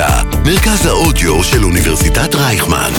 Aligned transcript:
האוניברסיטה, 0.00 0.38
מרכז 0.44 0.86
האודיו 0.86 1.44
של 1.44 1.64
אוניברסיטת 1.64 2.34
רייכמן. 2.34 2.90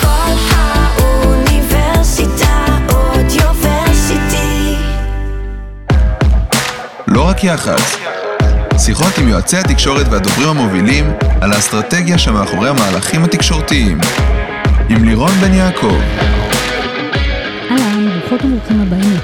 כל 0.00 0.32
האוניברסיטה 0.50 2.66
אודיוורסיטי. 2.88 4.74
לא 7.06 7.28
רק 7.28 7.44
יח"צ. 7.44 7.96
שיחות 8.78 9.18
עם 9.18 9.28
יועצי 9.28 9.56
התקשורת 9.56 10.06
והדוברים 10.10 10.48
המובילים 10.48 11.12
על 11.40 11.52
האסטרטגיה 11.52 12.18
שמאחורי 12.18 12.68
המהלכים 12.68 13.24
התקשורתיים. 13.24 14.00
עם 14.88 15.04
לירון 15.04 15.32
בן 15.40 15.54
יעקב. 15.54 16.00
אהלן, 17.70 18.08
ברוכות 18.08 18.44
וברוכים 18.44 18.77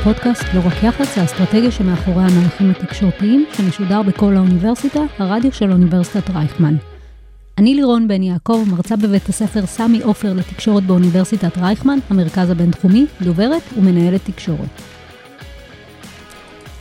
הבאים 0.07 0.17
לפודקאסט 0.17 0.55
לא 0.55 0.61
רק 0.67 0.83
יח"צ, 0.83 1.19
האסטרטגיה 1.19 1.71
שמאחורי 1.71 2.23
המהלכים 2.25 2.71
התקשורתיים, 2.71 3.47
שמשודר 3.53 4.03
בכל 4.03 4.37
האוניברסיטה, 4.37 5.01
הרדיו 5.19 5.53
של 5.53 5.73
אוניברסיטת 5.73 6.31
רייכמן. 6.31 6.77
אני 7.59 7.75
לירון 7.75 8.09
בן 8.09 8.23
יעקב, 8.23 8.65
מרצה 8.71 8.97
בבית 8.97 9.29
הספר 9.29 9.67
סמי 9.67 10.03
עופר 10.03 10.33
לתקשורת 10.33 10.83
באוניברסיטת 10.83 11.59
רייכמן, 11.59 11.99
המרכז 12.11 12.51
הבינתחומי, 12.51 13.07
דוברת 13.23 13.63
ומנהלת 13.77 14.21
תקשורת. 14.25 14.83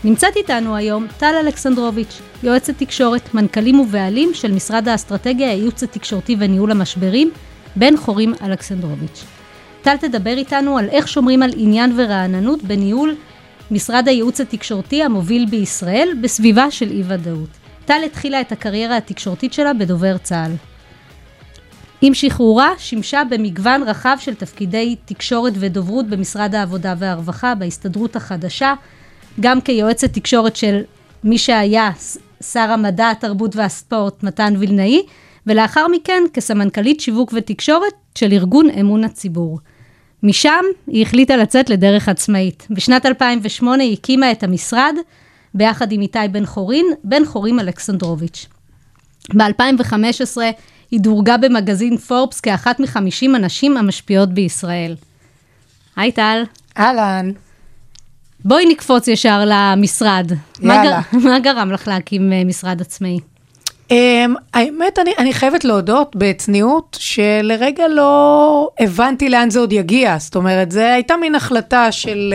נמצאת 0.03 0.35
איתנו 0.35 0.75
היום 0.75 1.08
טל 1.17 1.35
אלכסנדרוביץ', 1.39 2.21
יועצת 2.44 2.77
תקשורת, 2.77 3.33
מנכ"לים 3.33 3.80
ובעלים 3.80 4.33
של 4.33 4.52
משרד 4.52 4.88
האסטרטגיה, 4.88 5.49
הייעוץ 5.49 5.83
התקשורתי 5.83 6.35
וניהול 6.39 6.71
המשברים, 6.71 7.31
בן 7.75 7.97
חורים 7.97 8.33
אלכסנדרוביץ'. 8.44 9.42
טל 9.83 9.97
תדבר 9.97 10.37
איתנו 10.37 10.77
על 10.77 10.89
איך 10.89 11.07
שומרים 11.07 11.43
על 11.43 11.51
עניין 11.57 11.93
ורעננות 11.97 12.63
בניהול 12.63 13.15
משרד 13.71 14.07
הייעוץ 14.07 14.41
התקשורתי 14.41 15.03
המוביל 15.03 15.45
בישראל 15.45 16.09
בסביבה 16.21 16.71
של 16.71 16.91
אי 16.91 17.03
ודאות. 17.08 17.49
טל 17.85 18.02
התחילה 18.05 18.41
את 18.41 18.52
הקריירה 18.52 18.97
התקשורתית 18.97 19.53
שלה 19.53 19.73
בדובר 19.73 20.17
צה"ל. 20.17 20.52
עם 22.02 22.13
שחרורה 22.13 22.69
שימשה 22.77 23.21
במגוון 23.30 23.83
רחב 23.83 24.17
של 24.19 24.35
תפקידי 24.35 24.95
תקשורת 25.05 25.53
ודוברות 25.55 26.08
במשרד 26.08 26.55
העבודה 26.55 26.93
והרווחה, 26.97 27.55
בהסתדרות 27.55 28.15
החדשה, 28.15 28.73
גם 29.39 29.61
כיועצת 29.61 30.13
תקשורת 30.13 30.55
של 30.55 30.81
מי 31.23 31.38
שהיה 31.38 31.89
שר 32.43 32.71
המדע, 32.71 33.09
התרבות 33.09 33.55
והספורט 33.55 34.23
מתן 34.23 34.53
וילנאי, 34.58 35.05
ולאחר 35.47 35.88
מכן 35.88 36.23
כסמנכ"לית 36.33 36.99
שיווק 36.99 37.33
ותקשורת 37.36 37.93
של 38.15 38.31
ארגון 38.31 38.69
אמון 38.69 39.03
הציבור. 39.03 39.59
משם 40.23 40.63
היא 40.88 41.02
החליטה 41.05 41.38
לצאת 41.38 41.69
לדרך 41.69 42.09
עצמאית. 42.09 42.67
בשנת 42.69 43.05
2008 43.05 43.83
היא 43.83 43.93
הקימה 43.93 44.31
את 44.31 44.43
המשרד 44.43 44.95
ביחד 45.53 45.91
עם 45.91 46.02
איתי 46.02 46.19
בן 46.31 46.45
חורין, 46.45 46.85
בן 47.03 47.25
חורים 47.25 47.59
אלכסנדרוביץ'. 47.59 48.45
ב-2015 49.38 50.38
היא 50.91 50.99
דורגה 50.99 51.38
במגזין 51.38 51.97
פורבס 51.97 52.39
כאחת 52.39 52.80
מחמישים 52.80 53.35
הנשים 53.35 53.77
המשפיעות 53.77 54.30
בישראל. 54.30 54.95
היי 55.95 56.11
טל. 56.11 56.43
אהלן. 56.77 57.31
בואי 58.45 58.65
נקפוץ 58.65 59.08
ישר 59.08 59.41
למשרד. 59.45 60.31
מה 60.61 60.75
יאללה. 60.75 61.02
גר- 61.13 61.17
מה 61.19 61.39
גרם 61.39 61.71
לך 61.71 61.87
להקים 61.87 62.33
אה, 62.33 62.43
משרד 62.43 62.81
עצמאי? 62.81 63.19
Um, 63.94 64.36
האמת, 64.53 64.99
אני, 64.99 65.13
אני 65.17 65.33
חייבת 65.33 65.63
להודות 65.63 66.16
בצניעות 66.16 66.97
שלרגע 66.99 67.88
לא 67.88 68.69
הבנתי 68.80 69.30
לאן 69.30 69.49
זה 69.49 69.59
עוד 69.59 69.73
יגיע. 69.73 70.17
זאת 70.19 70.36
אומרת, 70.36 70.72
זו 70.72 70.80
הייתה 70.80 71.17
מין 71.17 71.36
החלטה 71.36 71.91
של 71.91 72.33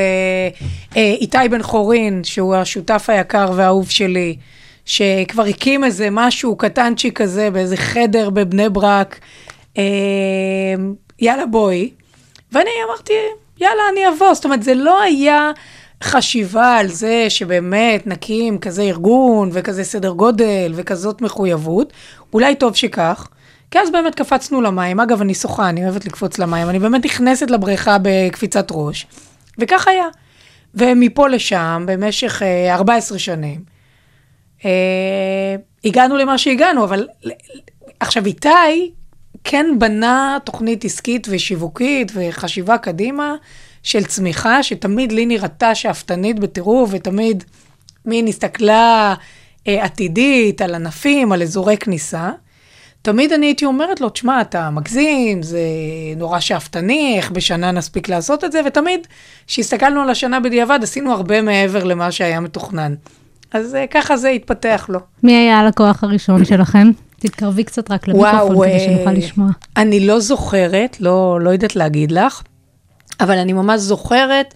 uh, 0.53 0.63
uh, 0.93 0.97
איתי 0.97 1.39
בן 1.51 1.63
חורין, 1.63 2.25
שהוא 2.25 2.55
השותף 2.55 3.05
היקר 3.09 3.51
והאהוב 3.55 3.91
שלי, 3.91 4.37
שכבר 4.85 5.43
הקים 5.43 5.85
איזה 5.85 6.09
משהו 6.11 6.57
קטנצ'יק 6.57 7.19
כזה 7.19 7.51
באיזה 7.51 7.77
חדר 7.77 8.31
בבני 8.31 8.69
ברק. 8.69 9.19
Uh, 9.75 9.79
יאללה, 11.21 11.47
בואי. 11.47 11.91
ואני 12.53 12.71
אמרתי, 12.89 13.13
יאללה, 13.61 13.83
אני 13.93 14.09
אבוא. 14.09 14.35
זאת 14.35 14.45
אומרת, 14.45 14.63
זה 14.63 14.75
לא 14.75 15.03
היה 15.03 15.51
חשיבה 16.03 16.77
על 16.77 16.89
זה 16.89 17.27
שבאמת 17.29 18.07
נקים 18.07 18.59
כזה 18.59 18.83
ארגון 18.83 19.51
וכזה 19.53 19.85
סדר 19.85 20.11
גודל 20.11 20.73
וכזאת 20.75 21.23
מחויבות. 21.23 21.93
אולי 22.33 22.55
טוב 22.55 22.77
שכך. 22.77 23.29
כי 23.71 23.79
אז 23.79 23.91
באמת 23.91 24.15
קפצנו 24.15 24.61
למים. 24.61 25.01
אגב, 25.01 25.21
אני 25.21 25.35
שוחה, 25.35 25.69
אני 25.69 25.85
אוהבת 25.85 26.05
לקפוץ 26.05 26.39
למים. 26.39 26.71
אני 26.71 26.79
באמת 26.79 27.05
נכנסת 27.05 27.51
לבריכה 27.51 27.97
בקפיצת 28.03 28.69
ראש. 28.71 29.07
וכך 29.59 29.89
היה. 29.89 30.07
ומפה 30.75 31.29
לשם, 31.29 31.85
במשך 31.87 32.43
אה, 32.43 32.75
14 32.75 33.19
שנים, 33.19 33.61
אה, 34.65 34.71
הגענו 35.85 36.17
למה 36.17 36.39
שהגענו, 36.39 36.85
אבל 36.85 37.09
עכשיו 38.01 38.27
איתי 38.27 38.93
כן 39.45 39.67
בנה 39.79 40.39
תוכנית 40.45 40.85
עסקית 40.85 41.27
ושיווקית 41.31 42.13
וחשיבה 42.15 42.79
קדימה 42.79 43.35
של 43.83 44.05
צמיחה, 44.05 44.63
שתמיד 44.63 45.13
לי 45.13 45.27
נראתה 45.27 45.75
שאפתנית 45.75 46.39
בטירוף, 46.39 46.91
ותמיד 46.93 47.45
מין 48.07 48.27
הסתכלה 48.27 49.15
אה, 49.69 49.85
עתידית 49.85 50.63
על 50.63 50.75
ענפים, 50.75 51.33
על 51.33 51.43
אזורי 51.43 51.77
כניסה. 51.77 52.31
תמיד 53.03 53.33
אני 53.33 53.47
הייתי 53.47 53.65
אומרת 53.65 54.01
לו, 54.01 54.09
תשמע, 54.09 54.41
אתה 54.41 54.71
מגזים, 54.71 55.43
זה 55.43 55.61
נורא 56.17 56.41
שאפתני, 56.41 57.15
איך 57.17 57.31
בשנה 57.31 57.71
נספיק 57.71 58.09
לעשות 58.09 58.45
את 58.45 58.53
זה, 58.53 58.61
ותמיד, 58.67 59.07
כשהסתכלנו 59.47 60.01
על 60.01 60.11
השנה 60.11 60.41
בדיעבד, 60.41 60.79
עשינו 60.83 61.13
הרבה 61.13 61.43
מעבר 61.43 61.85
למה 61.85 62.13
שהיה 62.13 62.41
מתוכנן. 62.41 62.95
אז 63.53 63.75
אה, 63.75 63.87
ככה 63.87 64.17
זה 64.17 64.29
התפתח 64.29 64.87
לו. 64.89 65.01
מי 65.23 65.33
היה 65.33 65.59
הלקוח 65.59 66.05
הראשון 66.05 66.45
שלכם? 66.45 66.91
תתקרבי 67.19 67.65
קצת 67.65 67.91
רק 67.91 68.09
למיקרופון 68.09 68.57
כדי 68.57 68.73
אה, 68.73 68.79
שנוכל 68.79 69.13
לשמוע. 69.13 69.49
אני 69.77 70.07
לא 70.07 70.21
זוכרת, 70.21 70.97
לא, 71.01 71.39
לא 71.41 71.51
יודעת 71.51 71.77
להגיד 71.77 72.13
לך, 72.13 72.43
אבל 73.21 73.39
אני 73.39 73.53
ממש 73.53 73.81
זוכרת 73.81 74.55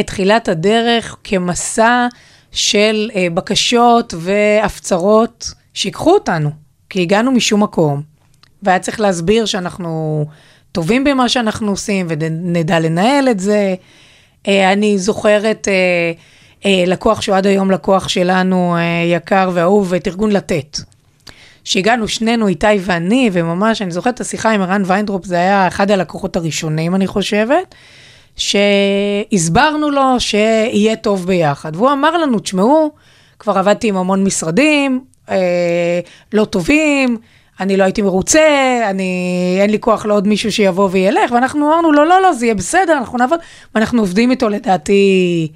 את 0.00 0.06
תחילת 0.06 0.48
הדרך 0.48 1.16
כמסע 1.24 2.06
של 2.52 3.10
אה, 3.14 3.26
בקשות 3.34 4.14
והפצרות 4.16 5.50
שיקחו 5.74 6.14
אותנו, 6.14 6.50
כי 6.90 7.02
הגענו 7.02 7.32
משום 7.32 7.62
מקום, 7.62 8.02
והיה 8.62 8.78
צריך 8.78 9.00
להסביר 9.00 9.46
שאנחנו 9.46 10.24
טובים 10.72 11.04
במה 11.04 11.28
שאנחנו 11.28 11.70
עושים 11.70 12.06
ונדע 12.08 12.80
לנהל 12.80 13.28
את 13.28 13.40
זה. 13.40 13.74
אה, 14.48 14.72
אני 14.72 14.98
זוכרת 14.98 15.68
אה, 15.68 16.12
אה, 16.66 16.84
לקוח 16.86 17.20
שהוא 17.20 17.36
עד 17.36 17.46
היום 17.46 17.70
לקוח 17.70 18.08
שלנו, 18.08 18.76
אה, 18.76 19.04
יקר 19.06 19.50
ואהוב, 19.54 19.94
את 19.94 20.08
ארגון 20.08 20.30
לתת. 20.30 20.78
שהגענו 21.64 22.08
שנינו, 22.08 22.48
איתי 22.48 22.66
ואני, 22.80 23.30
וממש, 23.32 23.82
אני 23.82 23.90
זוכרת 23.90 24.14
את 24.14 24.20
השיחה 24.20 24.50
עם 24.50 24.62
ערן 24.62 24.82
וינטרוב, 24.86 25.24
זה 25.24 25.36
היה 25.36 25.68
אחד 25.68 25.90
הלקוחות 25.90 26.36
הראשונים, 26.36 26.94
אני 26.94 27.06
חושבת, 27.06 27.74
שהסברנו 28.36 29.90
לו 29.90 30.02
שיהיה 30.18 30.96
טוב 30.96 31.26
ביחד. 31.26 31.76
והוא 31.76 31.92
אמר 31.92 32.16
לנו, 32.18 32.38
תשמעו, 32.38 32.90
כבר 33.38 33.58
עבדתי 33.58 33.88
עם 33.88 33.96
המון 33.96 34.24
משרדים, 34.24 35.00
אה, 35.30 36.00
לא 36.32 36.44
טובים, 36.44 37.16
אני 37.60 37.76
לא 37.76 37.84
הייתי 37.84 38.02
מרוצה, 38.02 38.40
אני, 38.90 39.58
אין 39.60 39.70
לי 39.70 39.80
כוח 39.80 40.06
לעוד 40.06 40.28
מישהו 40.28 40.52
שיבוא 40.52 40.88
וילך, 40.92 41.32
ואנחנו 41.32 41.68
אמרנו, 41.68 41.92
לא, 41.92 42.06
לא, 42.06 42.22
לא, 42.22 42.32
זה 42.32 42.46
יהיה 42.46 42.54
בסדר, 42.54 42.98
אנחנו 42.98 43.18
נעבוד, 43.18 43.40
ואנחנו 43.74 44.00
עובדים 44.00 44.30
איתו 44.30 44.48
לדעתי 44.48 45.48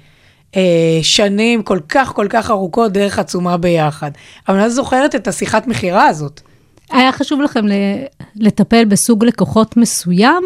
שנים 1.01 1.63
כל 1.63 1.79
כך 1.89 2.13
כל 2.13 2.27
כך 2.29 2.51
ארוכות, 2.51 2.91
דרך 2.91 3.19
עצומה 3.19 3.57
ביחד. 3.57 4.11
אבל 4.47 4.59
אני 4.59 4.69
זוכרת 4.69 5.15
את 5.15 5.27
השיחת 5.27 5.67
מכירה 5.67 6.07
הזאת. 6.07 6.41
היה 6.91 7.11
חשוב 7.11 7.41
לכם 7.41 7.65
לטפל 8.35 8.85
בסוג 8.85 9.25
לקוחות 9.25 9.77
מסוים, 9.77 10.43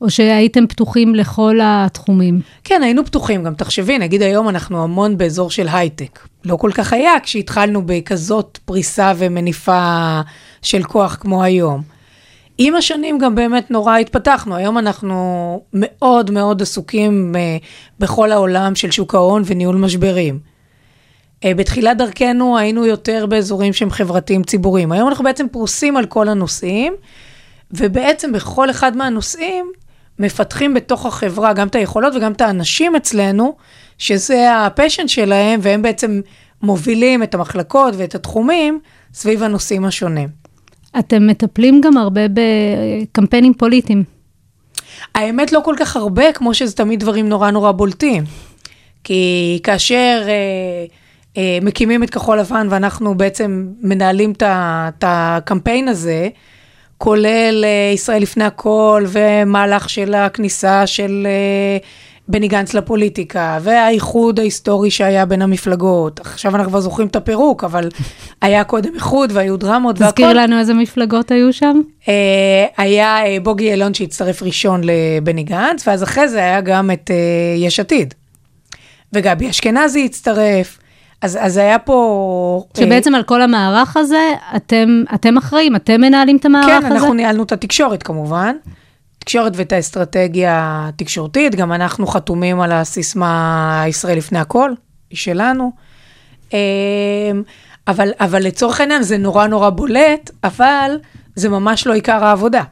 או 0.00 0.10
שהייתם 0.10 0.66
פתוחים 0.66 1.14
לכל 1.14 1.58
התחומים? 1.62 2.40
כן, 2.64 2.82
היינו 2.82 3.04
פתוחים, 3.04 3.44
גם 3.44 3.54
תחשבי, 3.54 3.98
נגיד 3.98 4.22
היום 4.22 4.48
אנחנו 4.48 4.82
המון 4.82 5.18
באזור 5.18 5.50
של 5.50 5.68
הייטק. 5.68 6.18
לא 6.44 6.56
כל 6.56 6.70
כך 6.74 6.92
היה 6.92 7.12
כשהתחלנו 7.22 7.82
בכזאת 7.86 8.58
פריסה 8.64 9.12
ומניפה 9.16 10.20
של 10.62 10.82
כוח 10.82 11.16
כמו 11.20 11.42
היום. 11.42 11.97
עם 12.58 12.74
השנים 12.74 13.18
גם 13.18 13.34
באמת 13.34 13.70
נורא 13.70 13.96
התפתחנו, 13.96 14.56
היום 14.56 14.78
אנחנו 14.78 15.62
מאוד 15.72 16.30
מאוד 16.30 16.62
עסוקים 16.62 17.34
אה, 17.36 17.56
בכל 17.98 18.32
העולם 18.32 18.74
של 18.74 18.90
שוק 18.90 19.14
ההון 19.14 19.42
וניהול 19.46 19.76
משברים. 19.76 20.38
אה, 21.44 21.54
בתחילת 21.54 21.96
דרכנו 21.96 22.58
היינו 22.58 22.86
יותר 22.86 23.26
באזורים 23.26 23.72
שהם 23.72 23.90
חברתיים 23.90 24.42
ציבוריים. 24.42 24.92
היום 24.92 25.08
אנחנו 25.08 25.24
בעצם 25.24 25.46
פרוסים 25.52 25.96
על 25.96 26.06
כל 26.06 26.28
הנושאים, 26.28 26.94
ובעצם 27.70 28.32
בכל 28.32 28.70
אחד 28.70 28.96
מהנושאים 28.96 29.72
מפתחים 30.18 30.74
בתוך 30.74 31.06
החברה 31.06 31.52
גם 31.52 31.68
את 31.68 31.74
היכולות 31.74 32.14
וגם 32.16 32.32
את 32.32 32.40
האנשים 32.40 32.96
אצלנו, 32.96 33.56
שזה 33.98 34.56
הפשן 34.56 35.08
שלהם, 35.08 35.60
והם 35.62 35.82
בעצם 35.82 36.20
מובילים 36.62 37.22
את 37.22 37.34
המחלקות 37.34 37.94
ואת 37.96 38.14
התחומים 38.14 38.80
סביב 39.14 39.42
הנושאים 39.42 39.84
השונים. 39.84 40.47
אתם 40.98 41.26
מטפלים 41.26 41.80
גם 41.80 41.96
הרבה 41.96 42.20
בקמפיינים 42.28 43.54
פוליטיים. 43.54 44.04
האמת 45.14 45.52
לא 45.52 45.60
כל 45.64 45.74
כך 45.78 45.96
הרבה, 45.96 46.32
כמו 46.32 46.54
שזה 46.54 46.76
תמיד 46.76 47.00
דברים 47.00 47.28
נורא 47.28 47.50
נורא 47.50 47.72
בולטים. 47.72 48.24
כי 49.04 49.60
כאשר 49.62 50.22
אה, 50.28 50.84
אה, 51.36 51.58
מקימים 51.62 52.02
את 52.02 52.10
כחול 52.10 52.40
לבן 52.40 52.66
ואנחנו 52.70 53.14
בעצם 53.14 53.68
מנהלים 53.82 54.32
את 54.42 55.04
הקמפיין 55.06 55.88
הזה, 55.88 56.28
כולל 56.98 57.64
אה, 57.64 57.90
ישראל 57.94 58.22
לפני 58.22 58.44
הכל 58.44 59.04
ומהלך 59.08 59.90
של 59.90 60.14
הכניסה 60.14 60.86
של 60.86 61.26
אה, 61.26 61.78
בני 62.28 62.48
גנץ 62.48 62.74
לפוליטיקה 62.74 63.58
והאיחוד 63.62 64.40
ההיסטורי 64.40 64.90
שהיה 64.90 65.26
בין 65.26 65.42
המפלגות. 65.42 66.20
עכשיו 66.20 66.56
אנחנו 66.56 66.70
כבר 66.70 66.80
זוכרים 66.80 67.08
את 67.08 67.16
הפירוק, 67.16 67.64
אבל 67.64 67.88
היה 68.42 68.64
קודם 68.64 68.94
איחוד 68.94 69.30
והיו 69.32 69.56
דרמות 69.56 69.96
תזכיר 69.96 70.26
והכל. 70.26 70.38
לנו 70.38 70.58
איזה 70.58 70.74
מפלגות 70.74 71.30
היו 71.30 71.52
שם. 71.52 71.80
אה, 72.08 72.14
היה 72.76 73.26
אה, 73.26 73.36
בוגי 73.42 73.64
יעלון 73.64 73.94
שהצטרף 73.94 74.42
ראשון 74.42 74.80
לבני 74.84 75.42
גנץ, 75.42 75.88
ואז 75.88 76.02
אחרי 76.02 76.28
זה 76.28 76.38
היה 76.38 76.60
גם 76.60 76.90
את 76.90 77.10
אה, 77.10 77.16
יש 77.56 77.80
עתיד. 77.80 78.14
וגבי 79.12 79.50
אשכנזי 79.50 80.04
הצטרף, 80.04 80.78
אז, 81.22 81.38
אז 81.40 81.56
היה 81.56 81.78
פה... 81.78 82.64
אה, 82.78 82.84
שבעצם 82.84 83.14
על 83.14 83.22
כל 83.22 83.42
המערך 83.42 83.96
הזה, 83.96 84.32
אתם, 84.56 85.02
אתם 85.14 85.36
אחראים, 85.36 85.76
אתם 85.76 86.00
מנהלים 86.00 86.36
את 86.36 86.44
המערך 86.44 86.66
כן, 86.66 86.86
הזה? 86.86 86.94
אנחנו 86.94 87.14
ניהלנו 87.14 87.42
את 87.42 87.52
התקשורת 87.52 88.02
כמובן. 88.02 88.56
תקשורת 89.28 89.52
ואת 89.56 89.72
האסטרטגיה 89.72 90.84
התקשורתית, 90.88 91.54
גם 91.54 91.72
אנחנו 91.72 92.06
חתומים 92.06 92.60
על 92.60 92.72
הסיסמה 92.72 93.84
ישראל 93.88 94.18
לפני 94.18 94.38
הכל, 94.38 94.70
היא 95.10 95.18
שלנו. 95.18 95.72
אה, 96.54 96.58
אבל, 97.88 98.10
אבל 98.20 98.42
לצורך 98.42 98.80
העניין 98.80 99.02
זה 99.02 99.18
נורא 99.18 99.46
נורא 99.46 99.70
בולט, 99.70 100.30
אבל 100.44 100.90
זה 101.34 101.48
ממש 101.48 101.86
לא 101.86 101.92
עיקר 101.92 102.24
העבודה. 102.24 102.62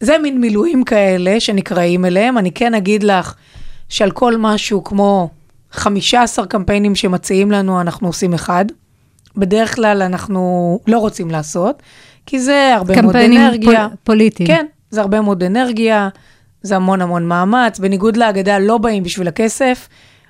זה 0.00 0.18
מין 0.18 0.40
מילואים 0.40 0.84
כאלה 0.84 1.40
שנקראים 1.40 2.04
אליהם. 2.04 2.38
אני 2.38 2.52
כן 2.52 2.74
אגיד 2.74 3.02
לך 3.02 3.34
שעל 3.88 4.10
כל 4.10 4.36
משהו 4.38 4.84
כמו 4.84 5.30
15 5.72 6.46
קמפיינים 6.46 6.94
שמציעים 6.94 7.50
לנו, 7.50 7.80
אנחנו 7.80 8.06
עושים 8.08 8.34
אחד. 8.34 8.64
בדרך 9.36 9.74
כלל 9.74 10.02
אנחנו 10.02 10.78
לא 10.86 10.98
רוצים 10.98 11.30
לעשות, 11.30 11.82
כי 12.26 12.40
זה 12.40 12.72
הרבה 12.76 12.94
מאוד 13.02 13.04
קמפיינים 13.04 13.40
אנרגיה. 13.40 13.88
פול- 13.88 13.96
פוליטיים. 14.04 14.46
כן, 14.46 14.66
זה 14.96 15.00
הרבה 15.00 15.20
מאוד 15.20 15.42
אנרגיה, 15.42 16.08
זה 16.62 16.76
המון 16.76 17.02
המון 17.02 17.28
מאמץ. 17.28 17.78
בניגוד 17.78 18.16
להגדה, 18.16 18.58
לא 18.58 18.78
באים 18.78 19.02
בשביל 19.02 19.28
הכסף, 19.28 19.88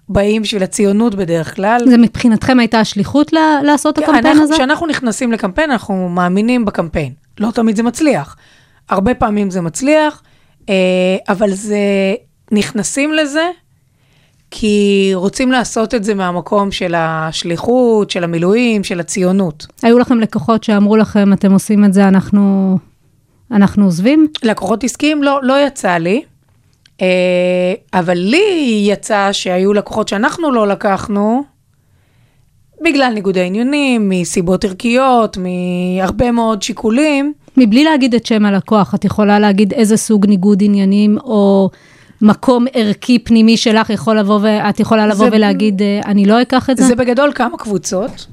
באים 0.08 0.42
בשביל 0.42 0.62
הציונות 0.62 1.14
בדרך 1.14 1.56
כלל. 1.56 1.80
זה 1.88 1.96
מבחינתכם 1.98 2.58
הייתה 2.58 2.80
השליחות 2.80 3.32
ל- 3.32 3.36
לעשות 3.62 3.96
כן, 3.98 4.02
הקמפיין 4.02 4.26
אנחנו- 4.26 4.42
הזה? 4.42 4.54
כשאנחנו 4.54 4.86
נכנסים 4.86 5.32
לקמפיין, 5.32 5.70
אנחנו 5.70 6.08
מאמינים 6.08 6.64
בקמפיין. 6.64 7.12
לא 7.40 7.50
תמיד 7.50 7.76
זה 7.76 7.82
מצליח. 7.82 8.36
הרבה 8.88 9.14
פעמים 9.14 9.50
זה 9.50 9.60
מצליח, 9.60 10.22
אה, 10.68 10.74
אבל 11.28 11.50
זה, 11.50 11.78
נכנסים 12.52 13.12
לזה 13.12 13.48
כי 14.50 15.10
רוצים 15.14 15.52
לעשות 15.52 15.94
את 15.94 16.04
זה 16.04 16.14
מהמקום 16.14 16.72
של 16.72 16.94
השליחות, 16.96 18.10
של 18.10 18.24
המילואים, 18.24 18.84
של 18.84 19.00
הציונות. 19.00 19.66
היו 19.82 19.98
לכם 19.98 20.20
לקוחות 20.20 20.64
שאמרו 20.64 20.96
לכם, 20.96 21.32
אתם 21.32 21.52
עושים 21.52 21.84
את 21.84 21.92
זה, 21.92 22.08
אנחנו, 22.08 22.78
אנחנו 23.52 23.84
עוזבים? 23.84 24.26
לקוחות 24.42 24.84
עסקיים 24.84 25.22
לא, 25.22 25.38
לא 25.42 25.66
יצא 25.66 25.96
לי, 25.96 26.22
אה, 27.02 27.06
אבל 27.94 28.14
לי 28.18 28.44
יצא 28.88 29.28
שהיו 29.32 29.72
לקוחות 29.72 30.08
שאנחנו 30.08 30.50
לא 30.50 30.68
לקחנו, 30.68 31.42
בגלל 32.84 33.12
ניגודי 33.14 33.40
עניינים, 33.46 34.08
מסיבות 34.08 34.64
ערכיות, 34.64 35.36
מהרבה 35.38 36.30
מאוד 36.30 36.62
שיקולים. 36.62 37.32
מבלי 37.56 37.84
להגיד 37.84 38.14
את 38.14 38.26
שם 38.26 38.44
הלקוח, 38.46 38.94
את 38.94 39.04
יכולה 39.04 39.38
להגיד 39.38 39.72
איזה 39.72 39.96
סוג 39.96 40.26
ניגוד 40.26 40.58
עניינים, 40.62 41.18
או 41.18 41.70
מקום 42.22 42.64
ערכי 42.72 43.18
פנימי 43.18 43.56
שלך 43.56 43.90
יכול 43.90 44.18
לבוא, 44.18 44.38
ואת 44.42 44.80
יכולה 44.80 45.06
לבוא 45.06 45.30
זה- 45.30 45.36
ולהגיד, 45.36 45.82
אה, 45.82 46.00
אני 46.04 46.24
לא 46.26 46.42
אקח 46.42 46.70
את 46.70 46.76
זה? 46.76 46.84
זה 46.86 46.94
בגדול 46.96 47.32
כמה 47.34 47.58
קבוצות. 47.58 48.26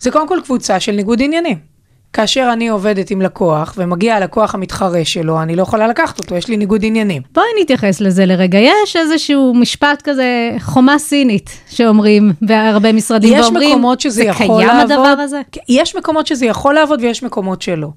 זה 0.00 0.10
קודם 0.10 0.28
כל 0.28 0.38
קבוצה 0.44 0.80
של 0.80 0.92
ניגוד 0.92 1.22
עניינים. 1.22 1.73
כאשר 2.14 2.50
אני 2.52 2.68
עובדת 2.68 3.10
עם 3.10 3.22
לקוח, 3.22 3.74
ומגיע 3.76 4.16
הלקוח 4.16 4.54
המתחרה 4.54 5.04
שלו, 5.04 5.42
אני 5.42 5.56
לא 5.56 5.62
יכולה 5.62 5.88
לקחת 5.88 6.18
אותו, 6.18 6.34
יש 6.34 6.48
לי 6.48 6.56
ניגוד 6.56 6.84
עניינים. 6.84 7.22
בואי 7.32 7.46
נתייחס 7.60 8.00
לזה 8.00 8.26
לרגע. 8.26 8.58
יש 8.58 8.96
איזשהו 8.96 9.54
משפט 9.54 10.02
כזה, 10.04 10.56
חומה 10.60 10.98
סינית, 10.98 11.50
שאומרים 11.70 12.32
בהרבה 12.42 12.92
משרדים, 12.92 13.32
יש 13.32 13.44
ואומרים, 13.44 13.70
מקומות 13.70 14.00
שזה 14.00 14.14
זה 14.14 14.24
יכול 14.24 14.46
קיים 14.46 14.68
לעבוד. 14.68 14.92
הדבר 14.92 15.22
הזה? 15.22 15.40
יש 15.68 15.96
מקומות 15.96 16.26
שזה 16.26 16.46
יכול 16.46 16.74
לעבוד 16.74 17.00
ויש 17.02 17.22
מקומות 17.22 17.62
שלא. 17.62 17.88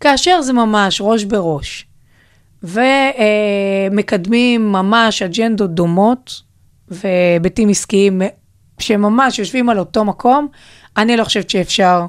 כאשר 0.00 0.42
זה 0.42 0.52
ממש 0.52 1.00
ראש 1.04 1.24
בראש, 1.24 1.86
ומקדמים 3.92 4.72
ממש 4.72 5.22
אג'נדות 5.22 5.74
דומות, 5.74 6.40
והיבטים 6.88 7.68
עסקיים 7.68 8.22
שממש 8.78 9.38
יושבים 9.38 9.68
על 9.68 9.78
אותו 9.78 10.04
מקום, 10.04 10.48
אני 10.96 11.16
לא 11.16 11.24
חושבת 11.24 11.50
שאפשר 11.50 12.04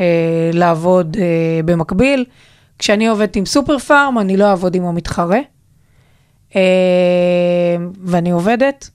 אה, 0.00 0.04
לעבוד 0.52 1.16
אה, 1.20 1.24
במקביל. 1.64 2.24
כשאני 2.78 3.08
עובדת 3.08 3.36
עם 3.36 3.46
סופר 3.46 3.78
פארם, 3.78 4.18
אני 4.18 4.36
לא 4.36 4.44
אעבוד 4.44 4.74
עם 4.74 4.84
המתחרה, 4.84 5.38
אה, 6.56 6.60
ואני 8.04 8.30
עובדת. 8.30 8.90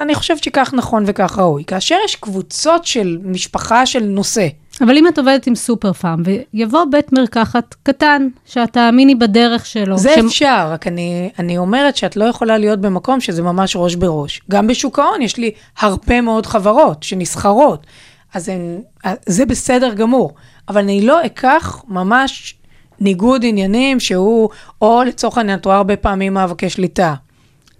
אני 0.00 0.14
חושבת 0.14 0.44
שכך 0.44 0.74
נכון 0.76 1.04
וכך 1.06 1.38
ראוי. 1.38 1.64
כאשר 1.64 1.96
יש 2.04 2.16
קבוצות 2.16 2.84
של 2.86 3.18
משפחה 3.24 3.86
של 3.86 4.02
נושא, 4.04 4.46
אבל 4.80 4.98
אם 4.98 5.08
את 5.08 5.18
עובדת 5.18 5.46
עם 5.46 5.54
סופר 5.54 5.92
פארם, 5.92 6.22
ויבוא 6.54 6.84
בית 6.90 7.12
מרקחת 7.12 7.74
קטן, 7.82 8.28
שאת 8.46 8.72
תאמיני 8.72 9.14
בדרך 9.14 9.66
שלו, 9.66 9.98
זה 9.98 10.14
שמ- 10.14 10.26
אפשר, 10.26 10.68
רק 10.70 10.86
אני, 10.86 11.30
אני 11.38 11.58
אומרת 11.58 11.96
שאת 11.96 12.16
לא 12.16 12.24
יכולה 12.24 12.58
להיות 12.58 12.80
במקום 12.80 13.20
שזה 13.20 13.42
ממש 13.42 13.76
ראש 13.76 13.94
בראש. 13.94 14.40
גם 14.50 14.66
בשוק 14.66 14.98
ההון 14.98 15.22
יש 15.22 15.36
לי 15.36 15.50
הרבה 15.78 16.20
מאוד 16.20 16.46
חברות 16.46 17.02
שנסחרות, 17.02 17.86
אז 18.34 18.48
הן, 18.48 18.80
זה 19.26 19.46
בסדר 19.46 19.94
גמור, 19.94 20.34
אבל 20.68 20.80
אני 20.80 21.06
לא 21.06 21.26
אקח 21.26 21.82
ממש 21.88 22.54
ניגוד 23.00 23.44
עניינים 23.44 24.00
שהוא, 24.00 24.48
או 24.82 25.02
לצורך 25.06 25.38
העניין, 25.38 25.58
את 25.58 25.64
רואה 25.64 25.76
הרבה 25.76 25.96
פעמים 25.96 26.34
מאבקי 26.34 26.70
שליטה, 26.70 27.14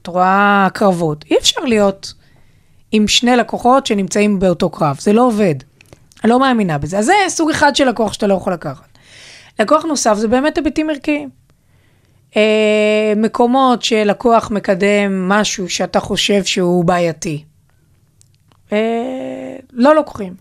את 0.03 0.07
רואה 0.07 0.69
קרבות. 0.75 1.25
אי 1.31 1.39
אפשר 1.39 1.61
להיות 1.61 2.15
עם 2.93 3.09
שני 3.09 3.37
לקוחות 3.37 3.87
שנמצאים 3.87 4.39
באותו 4.39 4.71
קרב, 4.71 4.97
זה 5.01 5.13
לא 5.13 5.27
עובד. 5.27 5.55
אני 6.25 6.31
לא 6.31 6.41
מאמינה 6.41 6.79
בזה. 6.79 6.99
אז 6.99 7.05
זה 7.05 7.13
סוג 7.29 7.51
אחד 7.51 7.77
של 7.77 7.89
לקוח 7.89 8.13
שאתה 8.13 8.27
לא 8.27 8.35
יכול 8.35 8.53
לקחת. 8.53 8.99
לקוח 9.61 9.85
נוסף 9.85 10.15
זה 10.15 10.29
באמת 10.29 10.57
היבטים 10.57 10.91
ערכיים. 10.91 11.29
אה, 12.37 13.13
מקומות 13.17 13.83
שלקוח 13.83 14.51
מקדם 14.51 15.29
משהו 15.29 15.69
שאתה 15.69 16.01
חושב 16.01 16.45
שהוא 16.45 16.85
בעייתי. 16.85 17.45
אה, 18.73 19.57
לא 19.73 19.95
לוקחים. 19.95 20.35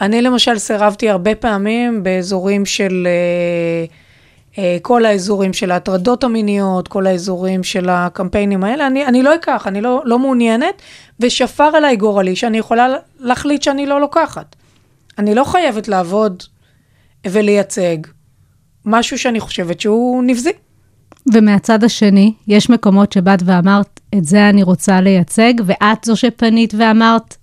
אני 0.00 0.22
למשל 0.22 0.58
סירבתי 0.58 1.10
הרבה 1.10 1.34
פעמים 1.34 2.02
באזורים 2.02 2.66
של, 2.66 3.06
אה, 3.06 3.84
אה, 4.58 4.78
כל 4.82 5.04
האזורים 5.04 5.52
של 5.52 5.70
ההטרדות 5.70 6.24
המיניות, 6.24 6.88
כל 6.88 7.06
האזורים 7.06 7.64
של 7.64 7.88
הקמפיינים 7.88 8.64
האלה, 8.64 8.86
אני, 8.86 9.06
אני 9.06 9.22
לא 9.22 9.34
אקח, 9.34 9.66
אני 9.66 9.80
לא, 9.80 10.02
לא 10.04 10.18
מעוניינת, 10.18 10.82
ושפר 11.20 11.70
עליי 11.76 11.96
גורלי 11.96 12.36
שאני 12.36 12.58
יכולה 12.58 12.88
להחליט 13.18 13.62
שאני 13.62 13.86
לא 13.86 14.00
לוקחת. 14.00 14.56
אני 15.18 15.34
לא 15.34 15.44
חייבת 15.44 15.88
לעבוד 15.88 16.42
ולייצג 17.26 17.96
משהו 18.84 19.18
שאני 19.18 19.40
חושבת 19.40 19.80
שהוא 19.80 20.22
נבזי. 20.22 20.52
ומהצד 21.34 21.84
השני, 21.84 22.32
יש 22.48 22.70
מקומות 22.70 23.12
שבאת 23.12 23.42
ואמרת, 23.44 24.00
את 24.14 24.24
זה 24.24 24.48
אני 24.48 24.62
רוצה 24.62 25.00
לייצג, 25.00 25.54
ואת 25.66 26.04
זו 26.04 26.16
שפנית 26.16 26.74
ואמרת, 26.78 27.36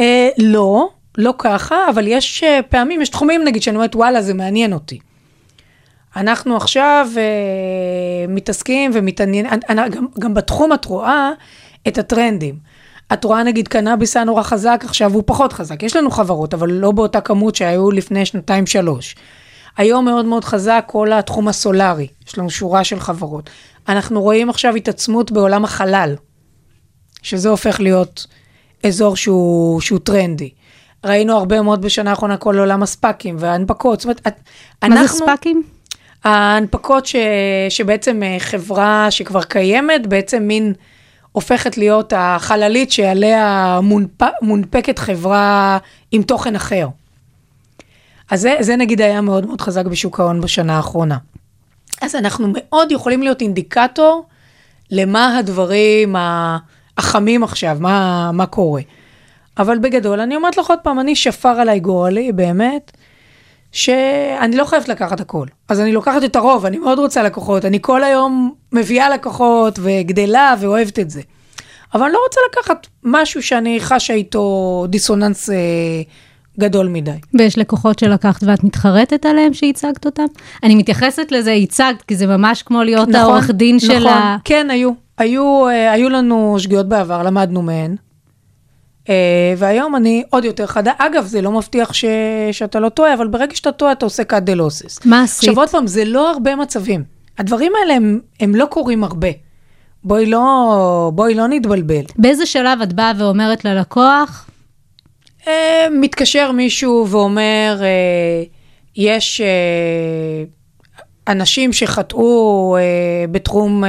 אה, 0.00 0.28
לא, 0.38 0.88
לא 1.18 1.34
ככה, 1.38 1.76
אבל 1.90 2.06
יש 2.06 2.44
אה, 2.44 2.60
פעמים, 2.68 3.02
יש 3.02 3.08
תחומים 3.08 3.44
נגיד 3.44 3.62
שאני 3.62 3.76
אומרת, 3.76 3.96
וואלה, 3.96 4.22
זה 4.22 4.34
מעניין 4.34 4.72
אותי. 4.72 4.98
אנחנו 6.16 6.56
עכשיו 6.56 7.08
אה, 7.16 7.22
מתעסקים 8.28 8.90
ומתעניינים, 8.94 9.50
גם, 9.90 10.06
גם 10.18 10.34
בתחום 10.34 10.72
את 10.72 10.84
רואה 10.84 11.30
את 11.88 11.98
הטרנדים. 11.98 12.58
את 13.12 13.24
רואה 13.24 13.42
נגיד 13.42 13.68
קנאביס 13.68 14.16
היה 14.16 14.24
נורא 14.24 14.42
חזק, 14.42 14.82
עכשיו 14.84 15.14
הוא 15.14 15.22
פחות 15.26 15.52
חזק. 15.52 15.82
יש 15.82 15.96
לנו 15.96 16.10
חברות, 16.10 16.54
אבל 16.54 16.70
לא 16.70 16.92
באותה 16.92 17.20
כמות 17.20 17.54
שהיו 17.54 17.90
לפני 17.90 18.26
שנתיים-שלוש. 18.26 19.16
היום 19.76 20.04
מאוד 20.04 20.24
מאוד 20.24 20.44
חזק 20.44 20.84
כל 20.86 21.12
התחום 21.12 21.48
הסולארי, 21.48 22.06
יש 22.28 22.38
לנו 22.38 22.50
שורה 22.50 22.84
של 22.84 23.00
חברות. 23.00 23.50
אנחנו 23.88 24.22
רואים 24.22 24.50
עכשיו 24.50 24.74
התעצמות 24.74 25.32
בעולם 25.32 25.64
החלל, 25.64 26.14
שזה 27.22 27.48
הופך 27.48 27.80
להיות 27.80 28.26
אזור 28.86 29.16
שהוא, 29.16 29.80
שהוא 29.80 29.98
טרנדי. 29.98 30.50
ראינו 31.04 31.36
הרבה 31.36 31.62
מאוד 31.62 31.82
בשנה 31.82 32.10
האחרונה 32.10 32.36
כל 32.36 32.58
עולם 32.58 32.82
הספאקים 32.82 33.36
וההנפקות. 33.38 34.00
זאת 34.00 34.04
אומרת, 34.04 34.20
את- 34.26 34.40
מה 34.82 34.96
זה 34.96 35.00
אנחנו- 35.02 35.18
ספאקים? 35.18 35.62
ההנפקות 36.24 37.06
ש, 37.06 37.16
שבעצם 37.68 38.22
אה, 38.22 38.36
חברה 38.38 39.06
שכבר 39.10 39.42
קיימת, 39.42 40.06
בעצם 40.06 40.42
מין 40.42 40.72
הופכת 41.32 41.78
להיות 41.78 42.12
החללית 42.16 42.92
שעליה 42.92 43.80
מונפ, 43.82 44.10
מונפקת 44.42 44.98
חברה 44.98 45.78
עם 46.12 46.22
תוכן 46.22 46.56
אחר. 46.56 46.86
אז 48.30 48.40
זה, 48.40 48.56
זה 48.60 48.76
נגיד 48.76 49.00
היה 49.00 49.20
מאוד 49.20 49.46
מאוד 49.46 49.60
חזק 49.60 49.84
בשוק 49.86 50.20
ההון 50.20 50.40
בשנה 50.40 50.76
האחרונה. 50.76 51.16
אז 52.02 52.14
אנחנו 52.14 52.48
מאוד 52.54 52.92
יכולים 52.92 53.22
להיות 53.22 53.40
אינדיקטור 53.40 54.24
למה 54.90 55.38
הדברים 55.38 56.16
ה- 56.16 56.58
החמים 56.98 57.42
עכשיו, 57.42 57.76
מה, 57.80 58.30
מה 58.32 58.46
קורה. 58.46 58.82
אבל 59.58 59.78
בגדול, 59.78 60.20
אני 60.20 60.36
אומרת 60.36 60.56
לך 60.56 60.70
עוד 60.70 60.78
פעם, 60.82 61.00
אני 61.00 61.16
שפר 61.16 61.48
עליי 61.48 61.80
גורלי, 61.80 62.32
באמת, 62.32 62.92
שאני 63.72 64.56
לא 64.56 64.64
חייבת 64.64 64.88
לקחת 64.88 65.20
הכל. 65.20 65.46
אז 65.68 65.80
אני 65.80 65.92
לוקחת 65.92 66.24
את 66.24 66.36
הרוב, 66.36 66.66
אני 66.66 66.78
מאוד 66.78 66.98
רוצה 66.98 67.22
לקוחות, 67.22 67.64
אני 67.64 67.78
כל 67.80 68.04
היום 68.04 68.54
מביאה 68.72 69.10
לקוחות 69.10 69.78
וגדלה 69.82 70.54
ואוהבת 70.60 70.98
את 70.98 71.10
זה. 71.10 71.20
אבל 71.94 72.02
אני 72.02 72.12
לא 72.12 72.18
רוצה 72.28 72.40
לקחת 72.50 72.86
משהו 73.04 73.42
שאני 73.42 73.80
חשה 73.80 74.14
איתו 74.14 74.86
דיסוננס 74.88 75.50
אה, 75.50 75.56
גדול 76.60 76.88
מדי. 76.88 77.10
ויש 77.38 77.58
לקוחות 77.58 77.98
שלקחת 77.98 78.42
ואת 78.42 78.64
מתחרטת 78.64 79.26
עליהם 79.26 79.54
שהצגת 79.54 80.06
אותם? 80.06 80.24
אני 80.62 80.74
מתייחסת 80.74 81.26
לזה, 81.32 81.52
הצגת, 81.52 82.02
כי 82.02 82.16
זה 82.16 82.26
ממש 82.26 82.62
כמו 82.62 82.82
להיות 82.82 83.14
העורך 83.14 83.50
דין 83.50 83.80
של 83.80 83.98
נכון, 83.98 84.06
ה... 84.06 84.36
כן, 84.44 84.66
היו. 84.70 85.03
היו, 85.18 85.68
אה, 85.68 85.92
היו 85.92 86.08
לנו 86.08 86.56
שגיאות 86.58 86.88
בעבר, 86.88 87.22
למדנו 87.22 87.62
מהן. 87.62 87.96
אה, 89.08 89.54
והיום 89.56 89.96
אני 89.96 90.22
עוד 90.30 90.44
יותר 90.44 90.66
חדה. 90.66 90.92
אגב, 90.98 91.26
זה 91.26 91.42
לא 91.42 91.52
מבטיח 91.52 91.92
ש, 91.92 92.04
שאתה 92.52 92.80
לא 92.80 92.88
טועה, 92.88 93.14
אבל 93.14 93.28
ברגע 93.28 93.56
שאתה 93.56 93.72
טועה, 93.72 93.92
אתה 93.92 94.06
עושה 94.06 94.22
cut 94.22 94.50
the 94.50 94.58
losses. 94.58 95.00
מה 95.04 95.22
עשית? 95.22 95.38
עכשיו 95.38 95.62
עוד 95.62 95.68
פעם, 95.68 95.86
זה 95.86 96.04
לא 96.04 96.30
הרבה 96.30 96.56
מצבים. 96.56 97.04
הדברים 97.38 97.72
האלה 97.80 97.94
הם, 97.94 98.20
הם 98.40 98.54
לא 98.54 98.66
קורים 98.66 99.04
הרבה. 99.04 99.28
בואי 100.04 100.26
לא, 100.26 101.10
בואי 101.14 101.34
לא 101.34 101.46
נתבלבל. 101.48 102.04
באיזה 102.16 102.46
שלב 102.46 102.78
את 102.82 102.92
באה 102.92 103.12
ואומרת 103.18 103.64
ללקוח, 103.64 104.50
אה, 105.46 105.86
מתקשר 105.90 106.52
מישהו 106.52 107.06
ואומר, 107.10 107.80
יש 108.96 109.40
אנשים 111.28 111.72
שחטאו 111.72 112.76
בתחום, 113.30 113.84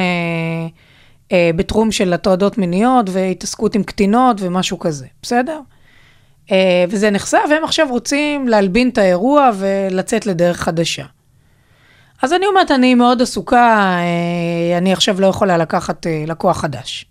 אה, 1.35 1.49
בתחום 1.55 1.91
של 1.91 2.13
הטרדות 2.13 2.57
מיניות 2.57 3.09
והתעסקות 3.09 3.75
עם 3.75 3.83
קטינות 3.83 4.37
ומשהו 4.39 4.79
כזה, 4.79 5.05
בסדר? 5.21 5.59
אה, 6.51 6.85
וזה 6.89 7.09
נחשף, 7.09 7.41
והם 7.49 7.63
עכשיו 7.63 7.87
רוצים 7.89 8.47
להלבין 8.47 8.89
את 8.89 8.97
האירוע 8.97 9.49
ולצאת 9.57 10.25
לדרך 10.25 10.57
חדשה. 10.57 11.05
אז 12.21 12.33
אני 12.33 12.45
אומרת, 12.45 12.71
אני 12.71 12.95
מאוד 12.95 13.21
עסוקה, 13.21 13.97
אה, 13.99 14.77
אני 14.77 14.93
עכשיו 14.93 15.21
לא 15.21 15.27
יכולה 15.27 15.57
לקחת 15.57 16.07
אה, 16.07 16.23
לקוח 16.27 16.61
חדש. 16.61 17.05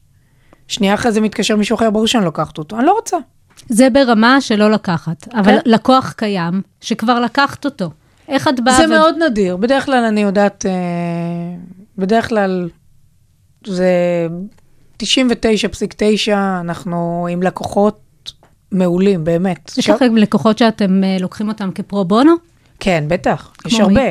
שנייה 0.69 0.95
אחרי 0.95 1.13
זה 1.13 1.21
מתקשר 1.21 1.57
מישהו 1.57 1.75
אחר, 1.75 1.91
ברור 1.91 2.07
שאני 2.07 2.25
לוקחת 2.25 2.59
אותו, 2.59 2.77
אני 2.79 2.87
לא 2.87 2.93
רוצה. 2.93 3.17
זה 3.69 3.91
ברמה 3.91 4.41
שלא 4.41 4.71
לקחת, 4.71 5.29
אבל 5.35 5.45
כן. 5.45 5.71
לקוח 5.71 6.13
קיים, 6.17 6.63
שכבר 6.81 7.21
לקחת 7.21 7.65
אותו. 7.65 7.91
איך 8.29 8.49
את 8.49 8.61
באה... 8.61 8.77
זה 8.77 8.85
ו- 8.85 8.89
מאוד 8.89 9.15
נדיר, 9.31 9.57
בדרך 9.57 9.85
כלל 9.85 10.05
אני 10.05 10.21
יודעת, 10.21 10.67
אה, 10.67 10.73
בדרך 11.99 12.29
כלל 12.29 12.69
זה 13.67 13.89
99.9, 15.03 16.33
אנחנו 16.61 17.27
עם 17.31 17.43
לקוחות 17.43 18.01
מעולים, 18.73 19.25
באמת. 19.25 19.73
יש 19.79 19.91
לכם 19.91 20.17
לקוחות 20.17 20.59
שאתם 20.59 21.05
אה, 21.05 21.17
לוקחים 21.21 21.49
אותם 21.49 21.71
כפרו 21.75 22.05
בונו? 22.05 22.33
כן, 22.81 23.05
בטח, 23.09 23.53
יש 23.67 23.75
כמו 23.75 23.89
מי? 23.89 24.01
הרבה. 24.01 24.11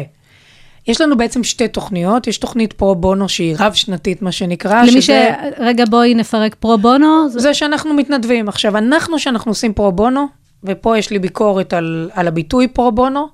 יש 0.87 1.01
לנו 1.01 1.17
בעצם 1.17 1.43
שתי 1.43 1.67
תוכניות, 1.67 2.27
יש 2.27 2.37
תוכנית 2.37 2.73
פרו 2.73 2.95
בונו 2.95 3.29
שהיא 3.29 3.55
רב-שנתית, 3.59 4.21
מה 4.21 4.31
שנקרא, 4.31 4.81
למי 4.83 5.01
ש... 5.01 5.05
שזה 5.05 5.33
רגע, 5.59 5.83
בואי 5.89 6.13
נפרק 6.15 6.55
פרו 6.55 6.77
בונו. 6.77 7.29
זה- 7.29 7.39
זה 7.39 7.53
שאנחנו 7.53 7.93
מתנדבים. 7.93 8.49
עכשיו, 8.49 8.77
אנחנו, 8.77 9.19
שאנחנו 9.19 9.51
עושים 9.51 9.73
פרו 9.73 9.91
בונו, 9.91 10.25
ופה 10.63 10.97
יש 10.97 11.09
לי 11.09 11.19
ביקורת 11.19 11.73
על, 11.73 12.09
על 12.13 12.27
הביטוי 12.27 12.67
פרו 12.67 12.91
בונו, 12.91 13.27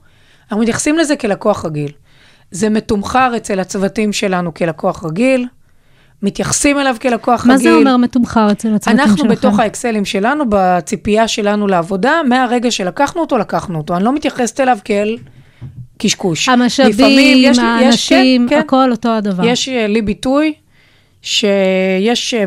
אנחנו 0.43 0.61
מתייחסים 0.61 0.97
לזה 0.97 1.15
כלקוח 1.15 1.65
רגיל. 1.65 1.91
זה 2.51 2.69
מתומחר 2.69 3.33
אצל 3.37 3.59
הצוותים 3.59 4.13
שלנו 4.13 4.53
כלקוח 4.53 5.05
רגיל, 5.05 5.45
מתייחסים 6.23 6.79
אליו 6.79 6.95
כלקוח 7.01 7.45
מה 7.45 7.53
רגיל. 7.53 7.63
זה 7.71 7.75
אומר 7.75 7.97
מתומחר 7.97 8.51
אצל 8.51 8.75
הצוותים 8.75 8.99
שלכם? 8.99 9.11
אנחנו 9.11 9.29
בתוך 9.29 9.59
האקסלים 9.59 10.05
שלנו, 10.05 10.43
בציפייה 10.49 11.27
שלנו 11.27 11.67
לעבודה, 11.67 12.21
מהרגע 12.29 12.71
שלקחנו 12.71 13.21
אותו, 13.21 13.37
לקחנו 13.37 13.77
אותו. 13.77 13.95
אני 13.95 14.03
לא 14.03 14.13
מתייחסת 14.15 14.59
אליו 14.59 14.77
כאל 14.83 15.17
קשקוש. 15.97 16.49
לפעמים 16.49 16.61
המשאבים, 16.63 17.37
יש 17.37 17.57
יש- 17.57 17.59
האנשים, 17.59 18.47
כן, 18.49 18.55
כן. 18.55 18.61
הכל 18.61 18.91
אותו 18.91 19.09
הדבר. 19.09 19.43
יש 19.45 19.69
אה, 19.69 19.87
לי 19.87 20.01
ביטוי 20.01 20.53
שיש 21.21 22.33
אה, 22.33 22.43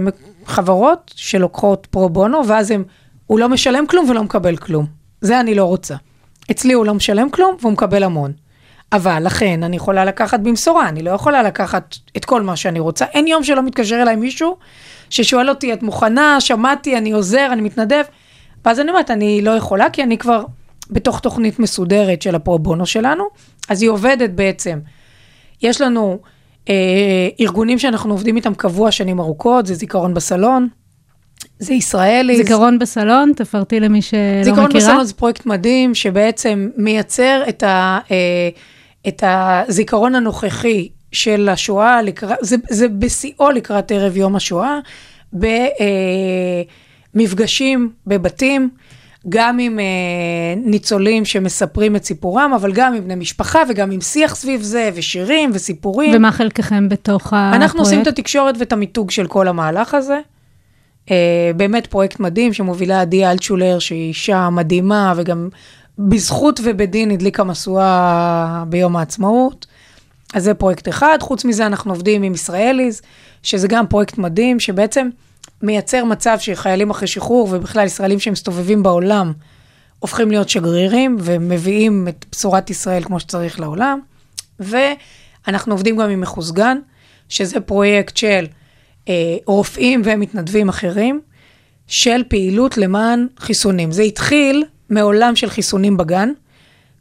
חברות 0.46 1.12
שלוקחות 1.16 1.86
פרו 1.90 2.08
בונו, 2.08 2.46
ואז 2.46 2.70
הם, 2.70 2.84
הוא 3.26 3.38
לא 3.38 3.48
משלם 3.48 3.86
כלום 3.86 4.10
ולא 4.10 4.22
מקבל 4.24 4.56
כלום. 4.56 4.86
זה 5.20 5.40
אני 5.40 5.54
לא 5.54 5.64
רוצה. 5.64 5.94
אצלי 6.50 6.72
הוא 6.72 6.86
לא 6.86 6.94
משלם 6.94 7.30
כלום 7.30 7.56
והוא 7.60 7.72
מקבל 7.72 8.02
המון. 8.02 8.32
אבל 8.92 9.22
לכן 9.26 9.62
אני 9.62 9.76
יכולה 9.76 10.04
לקחת 10.04 10.40
במשורה, 10.40 10.88
אני 10.88 11.02
לא 11.02 11.10
יכולה 11.10 11.42
לקחת 11.42 11.96
את 12.16 12.24
כל 12.24 12.42
מה 12.42 12.56
שאני 12.56 12.80
רוצה. 12.80 13.04
אין 13.04 13.26
יום 13.26 13.44
שלא 13.44 13.62
מתקשר 13.62 14.02
אליי 14.02 14.16
מישהו 14.16 14.56
ששואל 15.10 15.48
אותי, 15.48 15.72
את 15.72 15.82
מוכנה, 15.82 16.40
שמעתי, 16.40 16.98
אני 16.98 17.12
עוזר, 17.12 17.48
אני 17.52 17.62
מתנדב. 17.62 18.04
ואז 18.64 18.80
אני 18.80 18.90
אומרת, 18.90 19.10
אני 19.10 19.42
לא 19.42 19.50
יכולה, 19.50 19.90
כי 19.90 20.02
אני 20.02 20.18
כבר 20.18 20.44
בתוך 20.90 21.20
תוכנית 21.20 21.58
מסודרת 21.58 22.22
של 22.22 22.34
הפרו 22.34 22.58
בונו 22.58 22.86
שלנו, 22.86 23.24
אז 23.68 23.82
היא 23.82 23.90
עובדת 23.90 24.30
בעצם. 24.30 24.78
יש 25.62 25.80
לנו 25.80 26.18
אה, 26.68 26.74
ארגונים 27.40 27.78
שאנחנו 27.78 28.14
עובדים 28.14 28.36
איתם 28.36 28.54
קבוע 28.54 28.90
שנים 28.90 29.20
ארוכות, 29.20 29.66
זה 29.66 29.74
זיכרון 29.74 30.14
בסלון, 30.14 30.68
זה 31.58 31.74
ישראלי. 31.74 32.36
זיכרון 32.36 32.78
בסלון, 32.78 33.32
תפרטי 33.36 33.80
למי 33.80 34.02
שלא 34.02 34.18
זיכרון 34.42 34.64
מכירה. 34.64 34.84
בסלון 34.84 35.04
זה 35.04 35.14
פרויקט 35.14 35.46
מדהים, 35.46 35.94
שבעצם 35.94 36.68
מייצר 36.76 37.42
את, 37.48 37.62
ה, 37.62 37.98
אה, 38.10 38.48
את 39.08 39.24
הזיכרון 39.26 40.14
הנוכחי 40.14 40.88
של 41.12 41.48
השואה, 41.48 42.02
לקראת, 42.02 42.38
זה, 42.40 42.56
זה 42.70 42.88
בשיאו 42.88 43.50
לקראת 43.50 43.92
ערב 43.92 44.16
יום 44.16 44.36
השואה, 44.36 44.78
במפגשים 47.14 47.90
בבתים, 48.06 48.70
גם 49.28 49.58
עם 49.58 49.78
אה, 49.78 49.84
ניצולים 50.56 51.24
שמספרים 51.24 51.96
את 51.96 52.04
סיפורם, 52.04 52.52
אבל 52.56 52.72
גם 52.72 52.94
עם 52.94 53.04
בני 53.04 53.14
משפחה 53.14 53.62
וגם 53.68 53.90
עם 53.90 54.00
שיח 54.00 54.34
סביב 54.34 54.62
זה, 54.62 54.90
ושירים 54.94 55.50
וסיפורים. 55.54 56.16
ומה 56.16 56.32
חלקכם 56.32 56.88
בתוך 56.88 57.26
הפרויקט? 57.26 57.54
אנחנו 57.54 57.80
עושים 57.80 58.02
את 58.02 58.06
התקשורת 58.06 58.54
ואת 58.58 58.72
המיתוג 58.72 59.10
של 59.10 59.26
כל 59.26 59.48
המהלך 59.48 59.94
הזה. 59.94 60.18
Uh, 61.06 61.10
באמת 61.56 61.86
פרויקט 61.86 62.20
מדהים 62.20 62.52
שמובילה 62.52 63.00
עדי 63.00 63.26
אלטשולר, 63.26 63.78
שהיא 63.78 64.08
אישה 64.08 64.50
מדהימה, 64.50 65.12
וגם 65.16 65.48
בזכות 66.08 66.60
ובדין 66.64 67.10
הדליקה 67.10 67.44
משואה 67.44 68.64
ביום 68.68 68.96
העצמאות. 68.96 69.66
אז 70.34 70.44
זה 70.44 70.54
פרויקט 70.54 70.88
אחד. 70.88 71.18
חוץ 71.20 71.44
מזה, 71.44 71.66
אנחנו 71.66 71.92
עובדים 71.92 72.22
עם 72.22 72.34
ישראליז, 72.34 73.02
שזה 73.42 73.68
גם 73.68 73.86
פרויקט 73.86 74.18
מדהים, 74.18 74.60
שבעצם 74.60 75.08
מייצר 75.62 76.04
מצב 76.04 76.36
שחיילים 76.40 76.90
אחרי 76.90 77.08
שחרור, 77.08 77.48
ובכלל 77.52 77.86
ישראלים 77.86 78.20
שמסתובבים 78.20 78.82
בעולם, 78.82 79.32
הופכים 79.98 80.30
להיות 80.30 80.48
שגרירים, 80.48 81.16
ומביאים 81.20 82.08
את 82.08 82.24
בשורת 82.32 82.70
ישראל 82.70 83.04
כמו 83.04 83.20
שצריך 83.20 83.60
לעולם. 83.60 84.00
ואנחנו 84.60 85.74
עובדים 85.74 85.96
גם 85.96 86.10
עם 86.10 86.20
מחוסגן, 86.20 86.78
שזה 87.28 87.60
פרויקט 87.60 88.16
של 88.16 88.46
אה, 89.08 89.36
רופאים 89.46 90.02
ומתנדבים 90.04 90.68
אחרים, 90.68 91.20
של 91.86 92.22
פעילות 92.28 92.78
למען 92.78 93.26
חיסונים. 93.38 93.92
זה 93.92 94.02
התחיל 94.02 94.64
מעולם 94.92 95.36
של 95.36 95.50
חיסונים 95.50 95.96
בגן. 95.96 96.28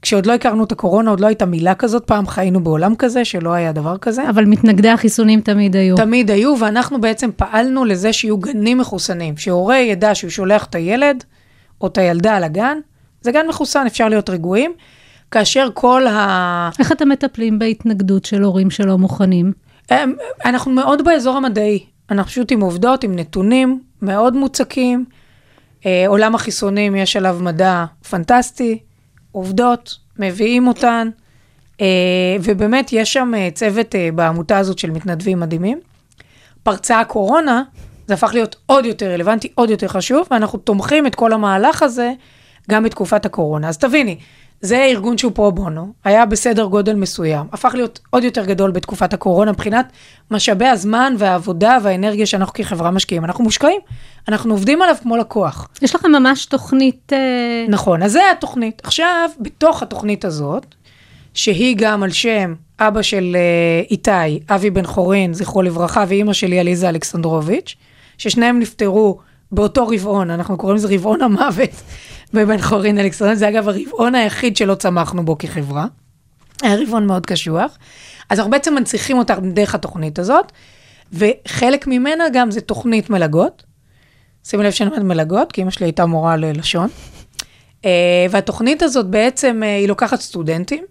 כשעוד 0.02 0.26
לא 0.26 0.34
הכרנו 0.34 0.64
את 0.64 0.72
הקורונה, 0.72 1.10
עוד 1.10 1.20
לא 1.20 1.28
הייתה 1.28 1.46
מילה 1.46 1.76
כזאת, 1.76 2.04
פעם 2.04 2.28
חיינו 2.28 2.64
בעולם 2.64 2.96
כזה, 2.96 3.26
שלא 3.26 3.54
היה 3.54 3.72
דבר 3.72 3.98
כזה. 3.98 4.30
אבל 4.30 4.46
מתנגדי 4.46 4.90
החיסונים 4.90 5.42
תמיד 5.42 5.76
היו. 5.76 5.96
תמיד 5.96 6.32
היו, 6.32 6.56
ואנחנו 6.60 7.02
בעצם 7.02 7.30
פעלנו 7.36 7.86
לזה 7.86 8.14
שיהיו 8.14 8.38
גנים 8.38 8.78
מחוסנים, 8.78 9.38
שהורה 9.38 9.78
ידע 9.78 10.16
שהוא 10.16 10.30
שולח 10.30 10.66
את 10.66 10.76
הילד 10.76 11.24
או 11.82 11.88
את 11.88 11.98
הילדה 11.98 12.40
לגן, 12.40 12.78
זה 13.22 13.32
גן 13.32 13.48
מחוסן, 13.48 13.86
אפשר 13.86 14.10
להיות 14.10 14.30
רגועים, 14.30 14.74
כאשר 15.32 15.70
כל 15.74 16.08
ה... 16.08 16.70
איך 16.80 16.92
אתם 16.92 17.10
מטפלים 17.10 17.60
בהתנגדות 17.60 18.26
של 18.26 18.42
הורים 18.42 18.70
שלא 18.70 18.98
מוכנים? 18.98 19.52
אנחנו 20.46 20.72
מאוד 20.72 21.06
באזור 21.06 21.38
המדעי, 21.38 21.86
אנחנו 22.12 22.32
פשוט 22.32 22.52
עם 22.52 22.62
עובדות, 22.62 23.04
עם 23.04 23.16
נתונים 23.16 23.80
מאוד 24.02 24.36
מוצקים. 24.36 25.06
אה, 25.86 26.04
עולם 26.08 26.36
החיסונים, 26.36 26.96
יש 26.96 27.16
עליו 27.16 27.38
מדע 27.42 27.86
פנטסטי, 28.10 28.80
עובדות, 29.32 29.98
מביאים 30.20 30.68
אותן, 30.68 31.10
אה, 31.82 32.36
ובאמת 32.44 32.90
יש 32.94 33.14
שם 33.14 33.32
אה, 33.38 33.50
צוות 33.54 33.96
אה, 33.96 34.10
בעמותה 34.16 34.58
הזאת 34.58 34.80
של 34.80 34.92
מתנדבים 34.92 35.40
מדהימים. 35.40 35.80
פרצה 36.64 37.00
הקורונה, 37.00 37.64
זה 38.08 38.14
הפך 38.14 38.34
להיות 38.34 38.56
עוד 38.66 38.86
יותר 38.86 39.12
רלוונטי, 39.12 39.52
עוד 39.56 39.70
יותר 39.70 39.88
חשוב, 39.88 40.28
ואנחנו 40.32 40.60
תומכים 40.60 41.08
את 41.08 41.16
כל 41.16 41.34
המהלך 41.34 41.84
הזה 41.84 42.14
גם 42.70 42.84
בתקופת 42.84 43.26
הקורונה. 43.26 43.70
אז 43.70 43.78
תביני, 43.78 44.18
זה 44.62 44.86
ארגון 44.86 45.18
שהוא 45.18 45.32
פרו 45.36 45.52
בונו, 45.52 45.94
היה 46.04 46.26
בסדר 46.26 46.66
גודל 46.66 46.96
מסוים, 46.96 47.46
הפך 47.52 47.72
להיות 47.76 48.00
עוד 48.10 48.24
יותר 48.24 48.46
גדול 48.46 48.72
בתקופת 48.72 49.14
הקורונה 49.14 49.52
מבחינת 49.52 49.92
משאבי 50.32 50.66
הזמן 50.66 51.14
והעבודה 51.18 51.78
והאנרגיה 51.84 52.26
שאנחנו 52.26 52.54
כחברה 52.54 52.92
משקיעים. 52.92 53.26
אנחנו 53.26 53.44
מושקעים, 53.44 53.82
אנחנו 54.28 54.54
עובדים 54.54 54.82
עליו 54.82 54.96
כמו 55.02 55.18
לקוח. 55.18 55.68
יש 55.82 55.96
לכם 55.96 56.12
ממש 56.12 56.46
תוכנית... 56.46 57.14
אה, 57.14 57.66
נכון, 57.70 58.04
אז 58.04 58.12
זה 58.12 58.32
התוכנית. 58.32 58.82
עכשיו, 58.86 59.30
בתוך 59.40 59.84
התוכנית 59.84 60.26
הזאת, 60.26 60.76
שהיא 61.34 61.76
גם 61.80 62.04
על 62.04 62.12
שם 62.12 62.54
אבא 62.80 63.02
של 63.02 63.36
אה, 63.36 63.84
איתי, 63.92 64.40
אבי 64.50 64.70
בן 64.70 64.86
חורין, 64.86 65.34
זכרו 65.34 65.62
לברכה, 65.62 66.06
ואימא 66.08 66.34
שלי 66.34 66.60
עליזה 66.60 66.90
אלכסנדרוביץ', 66.90 67.76
ששניהם 68.18 68.60
נפטרו 68.60 69.20
באותו 69.52 69.88
רבעון, 69.88 70.30
אנחנו 70.30 70.58
קוראים 70.58 70.76
לזה 70.76 70.88
רבעון 70.92 71.22
המוות 71.22 71.70
בבן 72.34 72.62
חורין 72.62 73.00
אלכסנדרוביץ', 73.00 73.40
זה 73.40 73.50
אגב 73.50 73.70
הרבעון 73.70 74.16
היחיד 74.16 74.58
שלא 74.58 74.76
צמחנו 74.76 75.26
בו 75.26 75.38
כחברה. 75.38 75.86
היה 76.62 76.76
רבעון 76.82 77.08
מאוד 77.08 77.26
קשוח. 77.26 77.78
אז 78.30 78.40
אנחנו 78.40 78.52
בעצם 78.52 78.76
מנציחים 78.76 79.18
אותה 79.18 79.36
דרך 79.54 79.76
התוכנית 79.76 80.20
הזאת, 80.20 80.52
וחלק 81.14 81.88
ממנה 81.88 82.24
גם 82.34 82.52
זה 82.52 82.62
תוכנית 82.62 83.10
מלגות. 83.10 83.64
שימי 84.44 84.64
לב 84.64 84.72
שאני 84.72 84.90
אומרת 84.90 85.04
מלגות, 85.04 85.52
כי 85.52 85.62
אמא 85.62 85.72
שלי 85.72 85.86
הייתה 85.86 86.06
מורה 86.06 86.38
ללשון. 86.38 86.90
אה, 87.86 88.26
והתוכנית 88.30 88.82
הזאת 88.82 89.08
בעצם, 89.08 89.62
אה, 89.64 89.78
היא 89.78 89.88
לוקחת 89.88 90.22
סטודנטים. 90.22 90.84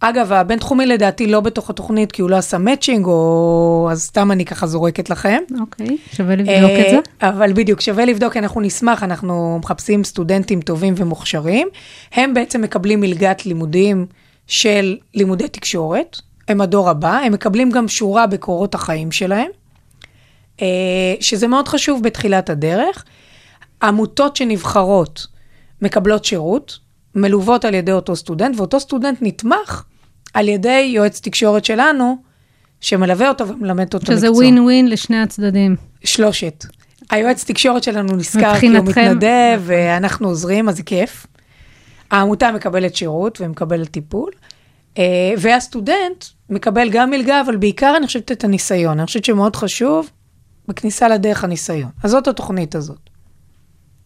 אגב, 0.00 0.32
הבינתחומי 0.32 0.86
לדעתי 0.86 1.26
לא 1.26 1.40
בתוך 1.40 1.70
התוכנית, 1.70 2.12
כי 2.12 2.22
הוא 2.22 2.30
לא 2.30 2.36
עשה 2.36 2.58
מאצ'ינג, 2.58 3.06
או... 3.06 3.88
אז 3.92 4.02
סתם 4.02 4.32
אני 4.32 4.44
ככה 4.44 4.66
זורקת 4.66 5.10
לכם. 5.10 5.38
אוקיי, 5.60 5.96
שווה 6.12 6.36
לבדוק 6.36 6.70
את 6.70 6.90
זה. 6.90 6.98
אה, 7.22 7.28
אבל 7.28 7.52
בדיוק, 7.52 7.80
שווה 7.80 8.04
לבדוק, 8.04 8.36
אנחנו 8.36 8.60
נשמח, 8.60 9.02
אנחנו 9.02 9.58
מחפשים 9.62 10.04
סטודנטים 10.04 10.60
טובים 10.60 10.94
ומוכשרים. 10.96 11.68
הם 12.12 12.34
בעצם 12.34 12.62
מקבלים 12.62 13.00
מלגת 13.00 13.46
לימודים 13.46 14.06
של 14.46 14.96
לימודי 15.14 15.48
תקשורת, 15.48 16.16
הם 16.48 16.60
הדור 16.60 16.90
הבא, 16.90 17.18
הם 17.18 17.32
מקבלים 17.32 17.70
גם 17.70 17.88
שורה 17.88 18.26
בקורות 18.26 18.74
החיים 18.74 19.12
שלהם, 19.12 19.50
אה, 20.62 21.14
שזה 21.20 21.46
מאוד 21.46 21.68
חשוב 21.68 22.02
בתחילת 22.02 22.50
הדרך. 22.50 23.04
עמותות 23.82 24.36
שנבחרות 24.36 25.26
מקבלות 25.82 26.24
שירות, 26.24 26.78
מלוות 27.14 27.64
על 27.64 27.74
ידי 27.74 27.92
אותו 27.92 28.16
סטודנט, 28.16 28.56
ואותו 28.56 28.80
סטודנט 28.80 29.18
נתמך 29.20 29.82
על 30.34 30.48
ידי 30.48 30.90
יועץ 30.94 31.20
תקשורת 31.20 31.64
שלנו, 31.64 32.16
שמלווה 32.80 33.28
אותו 33.28 33.48
ומלמד 33.48 33.94
אותו 33.94 34.06
שזה 34.06 34.14
מקצוע. 34.14 34.30
ווין 34.30 34.58
ווין 34.58 34.88
לשני 34.88 35.22
הצדדים. 35.22 35.76
שלושת. 36.04 36.64
היועץ 37.10 37.44
תקשורת 37.44 37.82
שלנו 37.82 38.16
נזכר 38.16 38.58
כי 38.60 38.66
הוא 38.66 38.84
מתנדב, 38.84 39.62
ואנחנו 39.64 40.28
עוזרים, 40.28 40.68
אז 40.68 40.76
זה 40.76 40.82
כיף. 40.82 41.26
העמותה 42.10 42.52
מקבלת 42.52 42.96
שירות 42.96 43.40
ומקבלת 43.40 43.90
טיפול, 43.90 44.30
אה, 44.98 45.02
והסטודנט 45.38 46.24
מקבל 46.50 46.90
גם 46.90 47.10
מלגה, 47.10 47.40
אבל 47.40 47.56
בעיקר 47.56 47.94
אני 47.96 48.06
חושבת 48.06 48.32
את 48.32 48.44
הניסיון. 48.44 48.98
אני 48.98 49.06
חושבת 49.06 49.24
שמאוד 49.24 49.56
חשוב 49.56 50.10
בכניסה 50.68 51.08
לדרך 51.08 51.44
הניסיון. 51.44 51.90
אז 52.02 52.10
זאת 52.10 52.28
התוכנית 52.28 52.74
הזאת. 52.74 53.10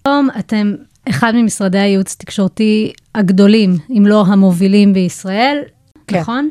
היום 0.05 0.29
אתם 0.39 0.75
אחד 1.09 1.33
ממשרדי 1.35 1.79
הייעוץ 1.79 2.13
התקשורתי 2.13 2.93
הגדולים, 3.15 3.77
אם 3.91 4.07
לא 4.07 4.25
המובילים 4.27 4.93
בישראל, 4.93 5.59
כן. 6.07 6.21
נכון? 6.21 6.51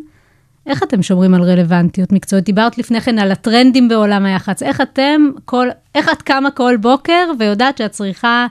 איך 0.67 0.83
אתם 0.83 1.03
שומרים 1.03 1.33
על 1.33 1.41
רלוונטיות 1.41 2.11
מקצועית? 2.11 2.45
דיברת 2.45 2.77
לפני 2.77 3.01
כן 3.01 3.19
על 3.19 3.31
הטרנדים 3.31 3.87
בעולם 3.87 4.25
היח"צ. 4.25 4.63
איך 4.63 4.81
אתם, 4.81 5.21
כל, 5.45 5.67
איך 5.95 6.09
את 6.11 6.21
קמה 6.21 6.51
כל 6.51 6.77
בוקר 6.81 7.31
ויודעת 7.39 7.77
שאת 7.77 7.91
צריכה 7.91 8.47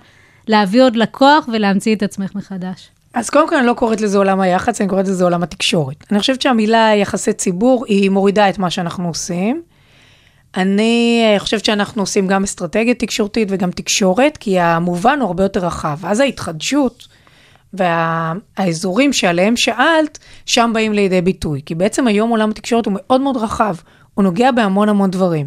להביא 0.48 0.82
עוד 0.82 0.96
לקוח 0.96 1.48
ולהמציא 1.52 1.94
את 1.94 2.02
עצמך 2.02 2.34
מחדש? 2.34 2.90
אז 3.14 3.30
קודם 3.30 3.48
כל 3.48 3.56
אני 3.56 3.66
לא 3.66 3.72
קוראת 3.72 4.00
לזה 4.00 4.18
עולם 4.18 4.40
היח"צ, 4.40 4.80
אני 4.80 4.88
קוראת 4.88 5.08
לזה 5.08 5.24
עולם 5.24 5.42
התקשורת. 5.42 6.04
אני 6.10 6.20
חושבת 6.20 6.42
שהמילה 6.42 6.90
יחסי 6.94 7.32
ציבור, 7.32 7.84
היא 7.88 8.10
מורידה 8.10 8.48
את 8.48 8.58
מה 8.58 8.70
שאנחנו 8.70 9.08
עושים. 9.08 9.62
אני 10.56 11.22
אה, 11.24 11.38
חושבת 11.38 11.64
שאנחנו 11.64 12.02
עושים 12.02 12.26
גם 12.26 12.44
אסטרטגיה 12.44 12.94
תקשורתית 12.94 13.48
וגם 13.50 13.70
תקשורת, 13.70 14.36
כי 14.36 14.58
המובן 14.60 15.18
הוא 15.20 15.26
הרבה 15.26 15.42
יותר 15.42 15.66
רחב. 15.66 15.98
אז 16.02 16.20
ההתחדשות 16.20 17.08
והאזורים 17.72 19.12
שעליהם 19.12 19.56
שאלת, 19.56 20.18
שם 20.46 20.70
באים 20.74 20.92
לידי 20.92 21.20
ביטוי. 21.20 21.60
כי 21.66 21.74
בעצם 21.74 22.06
היום 22.06 22.30
עולם 22.30 22.50
התקשורת 22.50 22.86
הוא 22.86 22.94
מאוד 22.96 23.20
מאוד 23.20 23.36
רחב, 23.36 23.76
הוא 24.14 24.22
נוגע 24.22 24.50
בהמון 24.50 24.88
המון 24.88 25.10
דברים. 25.10 25.46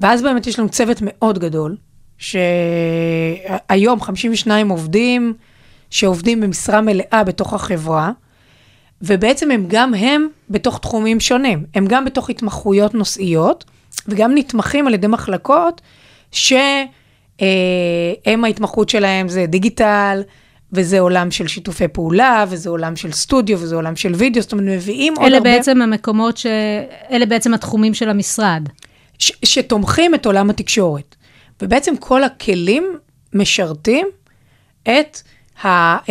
ואז 0.00 0.22
באמת 0.22 0.46
יש 0.46 0.58
לנו 0.58 0.68
צוות 0.68 0.98
מאוד 1.00 1.38
גדול, 1.38 1.76
שהיום 2.18 4.00
52 4.00 4.68
עובדים, 4.68 5.34
שעובדים 5.90 6.40
במשרה 6.40 6.80
מלאה 6.80 7.24
בתוך 7.24 7.54
החברה, 7.54 8.10
ובעצם 9.02 9.50
הם 9.50 9.64
גם 9.68 9.94
הם 9.94 10.28
בתוך 10.50 10.78
תחומים 10.78 11.20
שונים. 11.20 11.64
הם 11.74 11.86
גם 11.86 12.04
בתוך 12.04 12.30
התמחויות 12.30 12.94
נושאיות, 12.94 13.64
וגם 14.08 14.34
נתמכים 14.34 14.86
על 14.86 14.94
ידי 14.94 15.06
מחלקות 15.06 15.80
שהם 16.32 17.44
ההתמחות 18.44 18.88
שלהם 18.88 19.28
זה 19.28 19.46
דיגיטל, 19.46 20.22
וזה 20.72 21.00
עולם 21.00 21.30
של 21.30 21.46
שיתופי 21.46 21.88
פעולה, 21.88 22.44
וזה 22.48 22.70
עולם 22.70 22.96
של 22.96 23.12
סטודיו, 23.12 23.58
וזה 23.60 23.76
עולם 23.76 23.96
של 23.96 24.14
וידאו, 24.14 24.42
זאת 24.42 24.52
אומרת, 24.52 24.66
מביאים 24.66 25.14
עוד 25.16 25.26
אלה 25.26 25.36
הרבה... 25.36 25.50
בעצם 25.50 25.82
המקומות 25.82 26.36
ש... 26.36 26.46
אלה 27.10 27.26
בעצם 27.26 27.54
התחומים 27.54 27.94
של 27.94 28.08
המשרד. 28.08 28.68
ש- 29.18 29.32
שתומכים 29.44 30.14
את 30.14 30.26
עולם 30.26 30.50
התקשורת. 30.50 31.16
ובעצם 31.62 31.96
כל 31.96 32.24
הכלים 32.24 32.98
משרתים 33.32 34.06
את, 34.82 35.20
ה, 35.62 35.68
אה, 35.68 36.02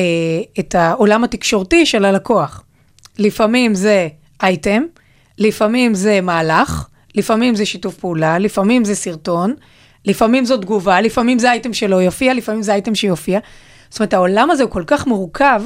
את 0.60 0.75
העולם 0.75 1.23
התקשורתי 1.23 1.86
של 1.86 2.06
הלקוח. 2.06 2.63
לפעמים 3.19 3.75
זה 3.75 4.08
אייטם, 4.43 4.84
לפעמים 5.38 5.93
זה 5.93 6.21
מהלך, 6.21 6.88
לפעמים 7.15 7.56
זה 7.56 7.65
שיתוף 7.65 7.95
פעולה, 7.95 8.39
לפעמים 8.39 8.86
זה 8.86 8.95
סרטון, 8.95 9.54
לפעמים 10.06 10.45
זו 10.45 10.58
תגובה, 10.58 11.02
לפעמים 11.02 11.39
זה 11.39 11.52
אייטם 11.52 11.73
שלא 11.73 11.95
יופיע, 11.95 12.34
לפעמים 12.34 12.62
זה 12.62 12.73
אייטם 12.73 12.95
שיופיע. 12.95 13.39
זאת 13.89 13.99
אומרת, 13.99 14.13
העולם 14.13 14.52
הזה 14.52 14.63
הוא 14.63 14.71
כל 14.71 14.84
כך 14.88 15.08
מורכב, 15.08 15.62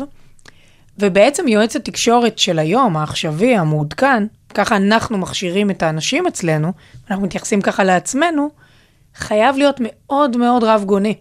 ובעצם 0.99 1.47
יועץ 1.47 1.75
התקשורת 1.75 2.39
של 2.39 2.59
היום, 2.59 2.97
העכשווי, 2.97 3.55
המעודכן, 3.57 4.23
ככה 4.53 4.75
אנחנו 4.75 5.17
מכשירים 5.17 5.71
את 5.71 5.83
האנשים 5.83 6.27
אצלנו, 6.27 6.71
אנחנו 7.09 7.23
מתייחסים 7.23 7.61
ככה 7.61 7.83
לעצמנו, 7.83 8.49
חייב 9.15 9.57
להיות 9.57 9.77
מאוד 9.79 10.37
מאוד 10.37 10.63
רב 10.63 10.83
גוני. 10.85 11.15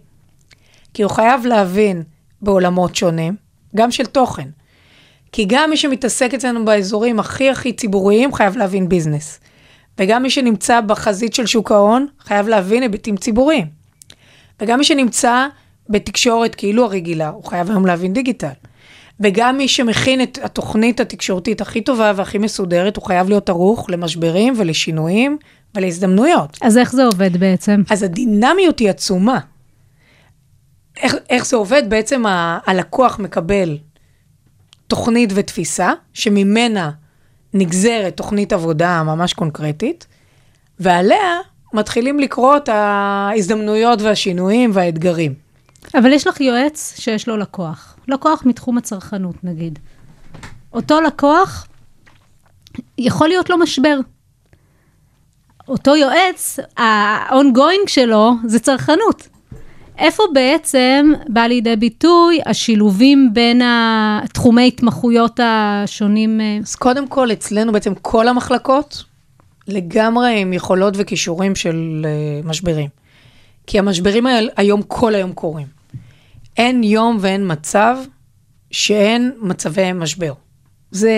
כי 0.93 1.03
הוא 1.03 1.11
חייב 1.11 1.45
להבין 1.45 2.03
בעולמות 2.41 2.95
שונים, 2.95 3.35
גם 3.75 3.91
של 3.91 4.05
תוכן. 4.05 4.47
כי 5.31 5.45
גם 5.47 5.69
מי 5.69 5.77
שמתעסק 5.77 6.33
אצלנו 6.33 6.65
באזורים 6.65 7.19
הכי 7.19 7.49
הכי 7.49 7.73
ציבוריים, 7.73 8.33
חייב 8.33 8.57
להבין 8.57 8.89
ביזנס. 8.89 9.39
וגם 9.99 10.23
מי 10.23 10.29
שנמצא 10.29 10.81
בחזית 10.81 11.33
של 11.33 11.45
שוק 11.45 11.71
ההון, 11.71 12.07
חייב 12.19 12.47
להבין 12.47 12.83
היבטים 12.83 13.17
ציבוריים. 13.17 13.67
וגם 14.61 14.77
מי 14.77 14.83
שנמצא 14.83 15.47
בתקשורת 15.89 16.55
כאילו 16.55 16.85
הרגילה, 16.85 17.29
הוא 17.29 17.43
חייב 17.43 17.69
היום 17.69 17.85
להבין 17.85 18.13
דיגיטל. 18.13 18.47
וגם 19.19 19.57
מי 19.57 19.67
שמכין 19.67 20.21
את 20.21 20.39
התוכנית 20.43 20.99
התקשורתית 20.99 21.61
הכי 21.61 21.81
טובה 21.81 22.11
והכי 22.15 22.37
מסודרת, 22.37 22.95
הוא 22.95 23.05
חייב 23.05 23.29
להיות 23.29 23.49
ערוך 23.49 23.89
למשברים 23.89 24.53
ולשינויים 24.57 25.37
ולהזדמנויות. 25.75 26.57
אז 26.61 26.77
איך 26.77 26.91
זה 26.91 27.05
עובד 27.05 27.37
בעצם? 27.37 27.81
אז 27.89 28.03
הדינמיות 28.03 28.79
היא 28.79 28.89
עצומה. 28.89 29.39
איך, 30.97 31.15
איך 31.29 31.45
זה 31.45 31.55
עובד? 31.55 31.83
בעצם 31.89 32.25
ה, 32.25 32.59
הלקוח 32.65 33.19
מקבל 33.19 33.77
תוכנית 34.87 35.29
ותפיסה, 35.35 35.91
שממנה 36.13 36.91
נגזרת 37.53 38.17
תוכנית 38.17 38.53
עבודה 38.53 39.03
ממש 39.03 39.33
קונקרטית, 39.33 40.07
ועליה 40.79 41.39
מתחילים 41.73 42.19
לקרוא 42.19 42.57
את 42.57 42.69
ההזדמנויות 42.69 44.01
והשינויים 44.01 44.71
והאתגרים. 44.73 45.33
אבל 45.95 46.13
יש 46.13 46.27
לך 46.27 46.41
יועץ 46.41 46.93
שיש 46.99 47.27
לו 47.27 47.37
לקוח. 47.37 47.97
לקוח 48.07 48.43
מתחום 48.45 48.77
הצרכנות, 48.77 49.43
נגיד. 49.43 49.79
אותו 50.73 51.01
לקוח, 51.01 51.67
יכול 52.97 53.27
להיות 53.27 53.49
לו 53.49 53.57
משבר. 53.57 53.99
אותו 55.67 55.95
יועץ, 55.95 56.59
ה-ongoing 56.77 57.87
שלו 57.87 58.33
זה 58.45 58.59
צרכנות. 58.59 59.27
איפה 59.97 60.23
בעצם 60.33 61.11
בא 61.27 61.41
לידי 61.41 61.75
ביטוי 61.75 62.39
השילובים 62.45 63.29
בין 63.33 63.61
התחומי 63.65 64.67
התמחויות 64.67 65.39
השונים? 65.43 66.41
אה, 66.41 66.57
אז 66.63 66.75
קודם 66.75 67.07
כל, 67.07 67.31
אצלנו 67.31 67.71
בעצם 67.71 67.93
כל 68.01 68.27
המחלקות 68.27 69.03
לגמרי 69.67 70.41
עם 70.41 70.53
יכולות 70.53 70.93
וכישורים 70.97 71.55
של 71.55 72.05
uh, 72.05 72.47
משברים. 72.47 72.89
כי 73.67 73.79
המשברים 73.79 74.25
האלה 74.25 74.49
היום 74.57 74.81
כל 74.81 75.15
היום 75.15 75.33
קורים. 75.33 75.67
אין 76.57 76.83
יום 76.83 77.17
ואין 77.19 77.51
מצב 77.51 77.97
שאין 78.71 79.31
מצבי 79.41 79.93
משבר. 79.93 80.33
זה, 80.91 81.11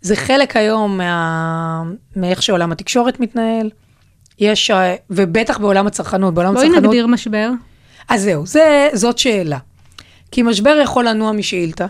זה 0.00 0.16
חלק 0.16 0.56
היום 0.56 0.98
מה, 0.98 1.82
מאיך 2.16 2.42
שעולם 2.42 2.72
התקשורת 2.72 3.20
מתנהל. 3.20 3.70
יש, 4.38 4.70
אה, 4.70 4.94
ובטח 5.10 5.58
בעולם 5.58 5.86
הצרכנות, 5.86 6.34
בעולם 6.34 6.54
בואי 6.54 6.66
הצרכנות... 6.66 6.84
נגדיר 6.84 7.06
משבר. 7.06 7.50
אז 8.08 8.22
זהו, 8.22 8.46
זה, 8.46 8.88
זאת 8.92 9.18
שאלה. 9.18 9.58
כי 10.30 10.42
משבר 10.42 10.78
יכול 10.82 11.08
לנוע 11.08 11.32
משאילתה. 11.32 11.86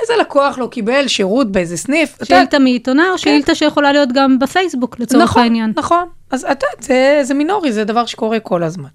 איזה 0.00 0.12
לקוח 0.20 0.58
לא 0.58 0.66
קיבל 0.70 1.08
שירות 1.08 1.52
באיזה 1.52 1.76
סניף. 1.76 2.16
אתה- 2.16 2.24
שאילתה 2.24 2.58
מעיתונה, 2.58 3.10
או 3.12 3.18
שאילתה 3.18 3.54
שיכולה 3.54 3.92
להיות 3.92 4.08
גם 4.12 4.38
בפייסבוק, 4.38 5.00
לצורך 5.00 5.22
נכון, 5.24 5.42
העניין. 5.42 5.72
נכון, 5.76 6.04
אז 6.30 6.46
אתה, 6.52 6.66
זה, 6.80 7.20
זה 7.22 7.34
מינורי, 7.34 7.72
זה 7.72 7.84
דבר 7.84 8.06
שקורה 8.06 8.40
כל 8.40 8.62
הזמן. 8.62 8.88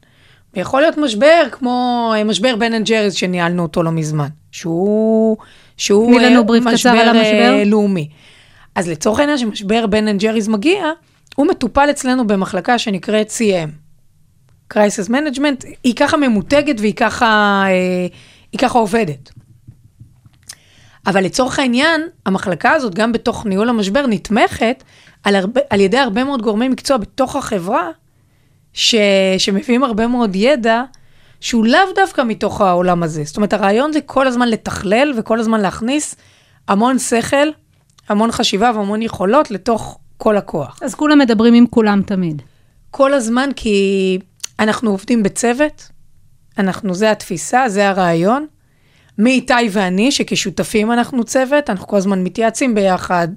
ויכול 0.55 0.81
להיות 0.81 0.97
משבר 0.97 1.43
כמו 1.51 2.11
אה, 2.17 2.23
משבר 2.23 2.55
בן 2.55 2.73
אנד 2.73 2.85
ג'ריז 2.85 3.13
שניהלנו 3.13 3.63
אותו 3.63 3.83
לא 3.83 3.91
מזמן, 3.91 4.27
שהוא, 4.51 5.37
שהוא 5.77 6.15
תני 6.17 6.25
לנו 6.25 6.37
אה, 6.37 6.43
בריף 6.43 6.63
קצר 6.73 6.89
על 6.89 6.97
אה, 6.97 7.09
המשבר. 7.09 7.63
לאומי. 7.65 8.09
אז 8.75 8.87
לצורך 8.89 9.19
העניין 9.19 9.37
שמשבר 9.37 9.85
בן 9.87 10.07
אנד 10.07 10.19
ג'ריז 10.21 10.47
מגיע, 10.47 10.85
הוא 11.35 11.47
מטופל 11.47 11.87
אצלנו 11.89 12.27
במחלקה 12.27 12.77
שנקראת 12.77 13.29
CM, 13.29 13.69
crisis 14.73 15.09
management, 15.09 15.65
היא 15.83 15.95
ככה 15.95 16.17
ממותגת 16.17 16.75
והיא 16.79 16.93
ככה, 16.93 17.63
אה, 17.67 18.07
היא 18.51 18.59
ככה 18.59 18.79
עובדת. 18.79 19.31
אבל 21.07 21.23
לצורך 21.23 21.59
העניין, 21.59 22.01
המחלקה 22.25 22.71
הזאת, 22.71 22.95
גם 22.95 23.11
בתוך 23.11 23.45
ניהול 23.45 23.69
המשבר, 23.69 24.07
נתמכת 24.07 24.83
על, 25.23 25.35
הרבה, 25.35 25.61
על 25.69 25.79
ידי 25.79 25.97
הרבה 25.97 26.23
מאוד 26.23 26.41
גורמי 26.41 26.69
מקצוע 26.69 26.97
בתוך 26.97 27.35
החברה, 27.35 27.89
ש, 28.73 28.95
שמביאים 29.37 29.83
הרבה 29.83 30.07
מאוד 30.07 30.35
ידע, 30.35 30.83
שהוא 31.41 31.65
לאו 31.65 31.93
דווקא 31.95 32.21
מתוך 32.21 32.61
העולם 32.61 33.03
הזה. 33.03 33.23
זאת 33.23 33.37
אומרת, 33.37 33.53
הרעיון 33.53 33.93
זה 33.93 34.01
כל 34.01 34.27
הזמן 34.27 34.47
לתכלל 34.49 35.13
וכל 35.17 35.39
הזמן 35.39 35.61
להכניס 35.61 36.15
המון 36.67 36.99
שכל, 36.99 37.47
המון 38.09 38.31
חשיבה 38.31 38.71
והמון 38.75 39.01
יכולות 39.01 39.51
לתוך 39.51 39.99
כל 40.17 40.37
הכוח. 40.37 40.79
אז 40.81 40.95
כולם 40.95 41.19
מדברים 41.19 41.53
עם 41.53 41.67
כולם 41.67 42.01
תמיד. 42.01 42.41
כל 42.91 43.13
הזמן, 43.13 43.49
כי 43.55 44.19
אנחנו 44.59 44.91
עובדים 44.91 45.23
בצוות, 45.23 45.89
אנחנו, 46.57 46.93
זה 46.95 47.11
התפיסה, 47.11 47.69
זה 47.69 47.89
הרעיון. 47.89 48.47
מאיתי 49.17 49.53
ואני, 49.71 50.11
שכשותפים 50.11 50.91
אנחנו 50.91 51.23
צוות, 51.23 51.69
אנחנו 51.69 51.87
כל 51.87 51.97
הזמן 51.97 52.23
מתייעצים 52.23 52.75
ביחד, 52.75 53.27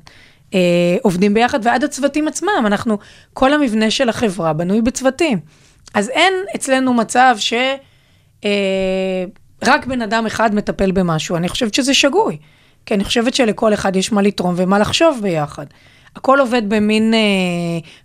אה, 0.55 0.97
עובדים 1.03 1.35
ביחד, 1.35 1.61
ועד 1.63 1.85
הצוותים 1.85 2.29
עצמם, 2.29 2.65
אנחנו, 2.67 2.99
כל 3.33 3.53
המבנה 3.53 3.91
של 3.91 4.09
החברה 4.09 4.53
בנוי 4.53 4.83
בצוותים. 4.83 5.39
אז 5.95 6.09
אין 6.09 6.35
אצלנו 6.57 6.95
מצב 6.95 7.37
ש... 7.39 7.53
אה, 8.45 9.25
רק 9.65 9.87
בן 9.87 10.03
אדם 10.03 10.27
אחד 10.27 10.55
מטפל 10.55 10.93
במשהו, 10.93 11.37
אני 11.37 11.49
חושבת 11.49 11.75
שזה 11.75 11.95
שגוי. 11.95 12.37
כי 12.87 12.95
אני 12.95 13.05
חושבת 13.05 13.35
שלכל 13.35 13.75
אחד 13.75 13.97
יש 13.97 14.13
מה 14.13 14.23
לתרום 14.23 14.55
ומה 14.57 14.79
לחשוב 14.79 15.19
ביחד. 15.23 15.67
הכל 16.17 16.41
עובד 16.41 16.63
במין 16.69 17.15
אה, 17.15 17.19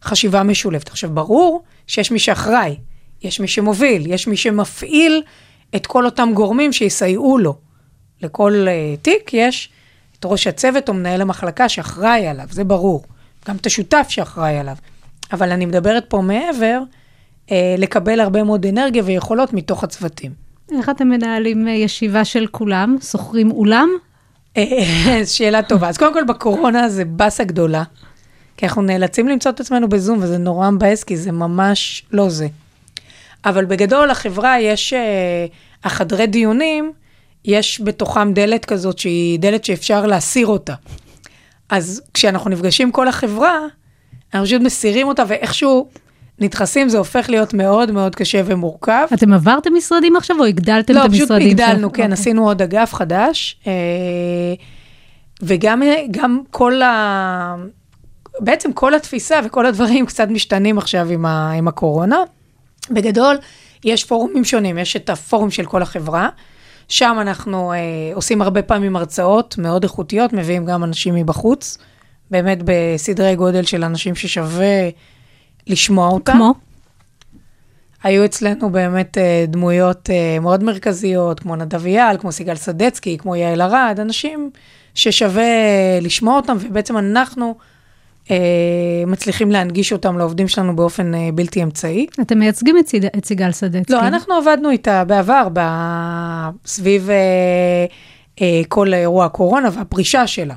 חשיבה 0.03 0.43
משולבת. 0.43 0.89
עכשיו, 0.89 1.09
ברור 1.09 1.63
שיש 1.87 2.11
מי 2.11 2.19
שאחראי, 2.19 2.75
יש 3.23 3.39
מי 3.39 3.47
שמוביל, 3.47 4.11
יש 4.11 4.27
מי 4.27 4.37
שמפעיל 4.37 5.23
את 5.75 5.87
כל 5.87 6.05
אותם 6.05 6.29
גורמים 6.33 6.73
שיסייעו 6.73 7.37
לו. 7.37 7.55
לכל 8.21 8.65
אה, 8.67 8.95
תיק 9.01 9.33
יש 9.33 9.69
את 10.19 10.25
ראש 10.25 10.47
הצוות 10.47 10.89
או 10.89 10.93
מנהל 10.93 11.21
המחלקה 11.21 11.69
שאחראי 11.69 12.27
עליו, 12.27 12.45
זה 12.51 12.63
ברור. 12.63 13.03
גם 13.47 13.55
את 13.55 13.65
השותף 13.65 14.05
שאחראי 14.09 14.57
עליו. 14.57 14.75
אבל 15.33 15.51
אני 15.51 15.65
מדברת 15.65 16.05
פה 16.07 16.21
מעבר, 16.21 16.81
אה, 17.51 17.75
לקבל 17.77 18.19
הרבה 18.19 18.43
מאוד 18.43 18.65
אנרגיה 18.65 19.03
ויכולות 19.05 19.53
מתוך 19.53 19.83
הצוותים. 19.83 20.31
איך 20.77 20.89
אתם 20.89 21.07
מנהלים 21.09 21.67
אה, 21.67 21.73
ישיבה 21.73 22.25
של 22.25 22.47
כולם? 22.47 22.97
שוכרים 23.11 23.51
אולם? 23.51 23.89
שאלה 25.25 25.63
טובה. 25.63 25.89
אז 25.89 25.97
קודם 25.97 26.13
כל, 26.13 26.23
בקורונה 26.23 26.89
זה 26.89 27.05
באסה 27.05 27.43
גדולה, 27.43 27.83
כי 28.57 28.65
אנחנו 28.65 28.81
נאלצים 28.81 29.27
למצוא 29.27 29.51
את 29.51 29.59
עצמנו 29.59 29.89
בזום, 29.89 30.19
וזה 30.21 30.37
נורא 30.37 30.69
מבאס, 30.69 31.03
כי 31.03 31.17
זה 31.17 31.31
ממש 31.31 32.03
לא 32.11 32.29
זה. 32.29 32.47
אבל 33.45 33.65
בגדול, 33.65 34.09
לחברה 34.09 34.59
יש, 34.59 34.93
אה, 34.93 35.45
החדרי 35.83 36.27
דיונים, 36.27 36.91
יש 37.45 37.81
בתוכם 37.81 38.33
דלת 38.33 38.65
כזאת 38.65 38.99
שהיא 38.99 39.39
דלת 39.39 39.65
שאפשר 39.65 40.05
להסיר 40.05 40.47
אותה. 40.47 40.73
אז 41.69 42.01
כשאנחנו 42.13 42.49
נפגשים 42.49 42.91
כל 42.91 43.07
החברה, 43.07 43.59
אנחנו 44.33 44.47
פשוט 44.47 44.61
מסירים 44.61 45.07
אותה, 45.07 45.23
ואיכשהו 45.27 45.89
נדחסים, 46.39 46.89
זה 46.89 46.97
הופך 46.97 47.29
להיות 47.29 47.53
מאוד 47.53 47.91
מאוד 47.91 48.15
קשה 48.15 48.41
ומורכב. 48.45 49.07
אתם 49.13 49.33
עברתם 49.33 49.73
משרדים 49.75 50.15
עכשיו 50.15 50.39
או 50.39 50.45
הגדלתם 50.45 50.93
לא, 50.93 51.05
את 51.05 51.11
פשוט 51.11 51.21
המשרדים? 51.21 51.49
הגדלנו, 51.49 51.71
שלכם? 51.71 51.79
כן, 51.79 51.83
אוקיי. 51.83 52.13
עשינו 52.13 52.47
עוד 52.47 52.61
אגף 52.61 52.93
חדש, 52.93 53.57
אה, 53.67 53.73
וגם 55.41 55.81
גם 56.11 56.41
כל 56.51 56.81
ה... 56.81 57.55
בעצם 58.39 58.73
כל 58.73 58.93
התפיסה 58.93 59.39
וכל 59.45 59.65
הדברים 59.65 60.05
קצת 60.05 60.27
משתנים 60.29 60.77
עכשיו 60.77 61.09
עם, 61.09 61.25
ה... 61.25 61.51
עם 61.51 61.67
הקורונה. 61.67 62.23
בגדול, 62.93 63.37
יש 63.85 64.03
פורומים 64.03 64.43
שונים, 64.43 64.77
יש 64.77 64.95
את 64.95 65.09
הפורום 65.09 65.51
של 65.51 65.65
כל 65.65 65.81
החברה, 65.81 66.29
שם 66.87 67.17
אנחנו 67.21 67.73
אה, 67.73 67.77
עושים 68.13 68.41
הרבה 68.41 68.61
פעמים 68.61 68.95
הרצאות 68.95 69.57
מאוד 69.57 69.83
איכותיות, 69.83 70.33
מביאים 70.33 70.65
גם 70.65 70.83
אנשים 70.83 71.15
מבחוץ, 71.15 71.77
באמת 72.31 72.57
בסדרי 72.65 73.35
גודל 73.35 73.63
של 73.63 73.83
אנשים 73.83 74.15
ששווה 74.15 74.89
לשמוע 75.67 76.07
אותם. 76.09 76.33
כמו? 76.33 76.53
היו 78.03 78.25
אצלנו 78.25 78.69
באמת 78.69 79.17
אה, 79.17 79.45
דמויות 79.47 80.09
אה, 80.09 80.39
מאוד 80.39 80.63
מרכזיות, 80.63 81.39
כמו 81.39 81.55
נדב 81.55 81.85
אייל, 81.85 82.17
כמו 82.17 82.31
סיגל 82.31 82.55
סדצקי, 82.55 83.17
כמו 83.17 83.35
יעל 83.35 83.61
ארד, 83.61 83.99
אנשים 84.01 84.51
ששווה 84.95 85.43
לשמוע 86.01 86.35
אותם, 86.35 86.57
ובעצם 86.61 86.97
אנחנו 86.97 87.55
מצליחים 89.07 89.51
להנגיש 89.51 89.93
אותם 89.93 90.17
לעובדים 90.17 90.47
שלנו 90.47 90.75
באופן 90.75 91.15
אה, 91.15 91.29
בלתי 91.33 91.63
אמצעי. 91.63 92.05
אתם 92.21 92.39
מייצגים 92.39 92.77
את, 92.77 92.87
סיד... 92.87 93.05
את 93.05 93.25
סיגל 93.25 93.51
סדצקי. 93.51 93.93
לא, 93.93 93.99
אנחנו 93.99 94.33
עבדנו 94.33 94.69
איתה 94.69 95.03
בעבר, 95.03 95.47
ב... 95.53 95.59
סביב 96.65 97.09
אה, 97.09 97.15
אה, 98.41 98.61
כל 98.67 98.93
אירוע 98.93 99.25
הקורונה 99.25 99.69
והפרישה 99.73 100.27
שלה. 100.27 100.55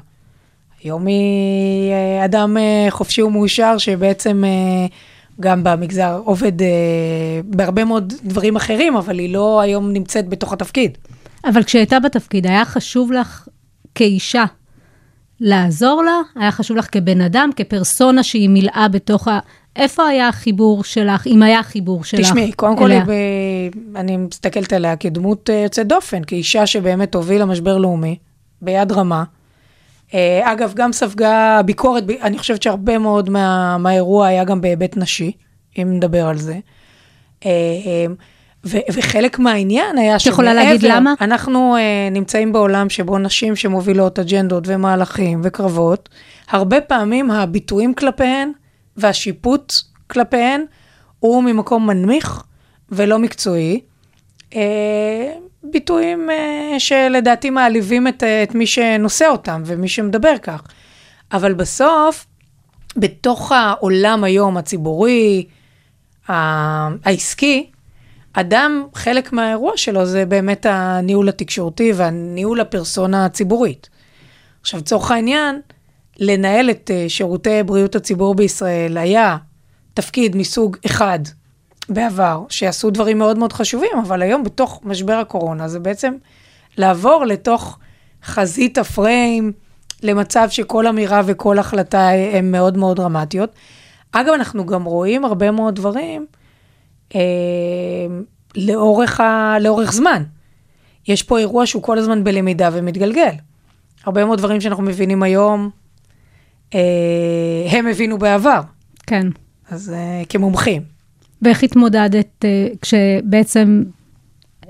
היום 0.83 1.07
היא 1.07 1.93
אה, 1.93 2.25
אדם 2.25 2.57
אה, 2.57 2.87
חופשי 2.91 3.23
ומאושר, 3.23 3.79
שבעצם 3.79 4.45
אה, 4.47 4.87
גם 5.41 5.65
במגזר 5.65 6.21
עובד 6.25 6.63
אה, 6.63 6.67
בהרבה 7.45 7.85
מאוד 7.85 8.13
דברים 8.25 8.57
אחרים, 8.57 8.97
אבל 8.97 9.19
היא 9.19 9.35
לא 9.35 9.61
היום 9.61 9.93
נמצאת 9.93 10.29
בתוך 10.29 10.53
התפקיד. 10.53 10.99
אבל 11.45 11.63
כשהייתה 11.63 12.01
בתפקיד, 12.01 12.47
היה 12.47 12.65
חשוב 12.65 13.13
לך 13.13 13.49
כאישה 13.95 14.45
לעזור 15.41 16.03
לה? 16.03 16.43
היה 16.43 16.51
חשוב 16.51 16.77
לך 16.77 16.87
כבן 16.93 17.21
אדם, 17.21 17.51
כפרסונה 17.57 18.23
שהיא 18.23 18.49
מילאה 18.49 18.89
בתוך 18.89 19.29
ה... 19.29 19.39
איפה 19.77 20.07
היה 20.07 20.29
החיבור 20.29 20.85
שלך, 20.85 21.27
אם 21.27 21.43
היה 21.43 21.63
חיבור 21.63 22.05
שלך 22.05 22.21
תשמעי, 22.21 22.53
קודם 22.53 22.77
כל, 22.77 22.91
ב... 23.07 23.13
אני 23.97 24.17
מסתכלת 24.17 24.73
עליה 24.73 24.97
כדמות 24.97 25.51
אה, 25.51 25.55
יוצאת 25.55 25.87
דופן, 25.87 26.25
כאישה 26.25 26.67
שבאמת 26.67 27.15
הובילה 27.15 27.45
משבר 27.45 27.79
לאומי, 27.79 28.17
ביד 28.63 28.93
רמה. 28.93 29.25
אה, 30.15 30.53
אגב, 30.53 30.73
גם 30.77 30.93
ספגה 30.93 31.61
ביקורת, 31.65 32.05
אני 32.23 32.39
חושבת 32.39 32.63
שהרבה 32.63 32.99
מאוד 32.99 33.31
מה, 33.31 33.79
מהאירוע 33.79 34.27
היה 34.27 34.45
גם 34.45 34.61
בהיבט 34.61 34.97
נשי, 34.97 35.33
אם 35.79 35.97
נדבר 35.97 36.27
על 36.27 36.39
זה. 36.39 36.59
ו- 38.67 38.93
וחלק 38.93 39.39
מהעניין 39.39 39.99
היה 39.99 40.17
את 40.17 40.27
יכולה 40.27 40.55
להגיד 40.55 40.83
למה? 40.83 41.15
אנחנו 41.21 41.77
uh, 41.77 42.15
נמצאים 42.15 42.53
בעולם 42.53 42.89
שבו 42.89 43.19
נשים 43.19 43.57
שמובילות 43.57 44.19
אג'נדות 44.19 44.65
ומהלכים 44.67 45.41
וקרבות, 45.45 46.09
הרבה 46.49 46.81
פעמים 46.81 47.31
הביטויים 47.31 47.95
כלפיהן 47.95 48.53
והשיפוט 48.97 49.73
כלפיהן 50.07 50.65
הוא 51.21 51.43
ממקום 51.43 51.87
מנמיך 51.87 52.43
ולא 52.91 53.19
מקצועי. 53.19 53.81
Uh, 54.51 54.57
ביטויים 55.63 56.29
uh, 56.31 56.79
שלדעתי 56.79 57.51
מעליבים 57.51 58.09
את, 58.09 58.23
uh, 58.23 58.27
את 58.43 58.55
מי 58.55 58.67
שנושא 58.67 59.27
אותם 59.27 59.63
ומי 59.67 59.89
שמדבר 59.89 60.35
כך. 60.43 60.63
אבל 61.33 61.55
בסוף, 61.55 62.27
בתוך 62.97 63.53
העולם 63.53 64.25
היום 64.25 64.57
הציבורי, 64.57 65.47
העסקי, 66.29 67.71
אדם, 68.35 68.87
חלק 68.95 69.33
מהאירוע 69.33 69.73
שלו 69.77 70.07
זה 70.07 70.27
באמת 70.27 70.67
הניהול 70.69 71.29
התקשורתי 71.29 71.93
והניהול 71.97 72.61
הפרסונה 72.61 73.25
הציבורית. 73.25 73.89
עכשיו, 74.61 74.81
לצורך 74.81 75.11
העניין, 75.11 75.61
לנהל 76.19 76.71
את 76.71 76.91
אה, 76.95 77.05
שירותי 77.09 77.63
בריאות 77.63 77.95
הציבור 77.95 78.35
בישראל 78.35 78.99
היה 78.99 79.37
תפקיד 79.95 80.37
מסוג 80.37 80.77
אחד 80.87 81.19
בעבר, 81.89 82.43
שעשו 82.49 82.91
דברים 82.91 83.19
מאוד 83.19 83.39
מאוד 83.39 83.53
חשובים, 83.53 83.91
אבל 84.03 84.23
היום 84.23 84.45
בתוך 84.45 84.81
משבר 84.85 85.13
הקורונה 85.13 85.69
זה 85.69 85.81
בעצם 85.81 86.15
לעבור 86.77 87.25
לתוך 87.25 87.79
חזית 88.25 88.79
הפריים, 88.79 89.53
למצב 90.03 90.49
שכל 90.51 90.87
אמירה 90.87 91.23
וכל 91.27 91.59
החלטה 91.59 92.09
הן 92.09 92.51
מאוד 92.51 92.77
מאוד 92.77 92.97
דרמטיות. 92.97 93.51
אגב, 94.13 94.33
אנחנו 94.33 94.67
גם 94.67 94.85
רואים 94.85 95.25
הרבה 95.25 95.51
מאוד 95.51 95.75
דברים 95.75 96.27
אה, 97.15 97.21
לאורך, 98.57 99.21
ה, 99.21 99.57
לאורך 99.61 99.93
זמן. 99.93 100.23
יש 101.09 101.23
פה 101.23 101.39
אירוע 101.39 101.67
שהוא 101.67 101.83
כל 101.83 101.99
הזמן 101.99 102.25
בלמידה 102.25 102.71
ומתגלגל. 102.73 103.31
הרבה 104.05 104.25
מאוד 104.25 104.39
דברים 104.39 104.61
שאנחנו 104.61 104.83
מבינים 104.83 105.23
היום, 105.23 105.71
אה, 106.75 106.81
הם 107.71 107.87
הבינו 107.87 108.19
בעבר, 108.19 108.61
כן. 109.07 109.27
אז 109.71 109.93
אה, 109.93 110.23
כמומחים. 110.29 110.83
ואיך 111.43 111.63
התמודדת 111.63 112.45
אה, 112.45 112.69
כשבעצם 112.83 113.83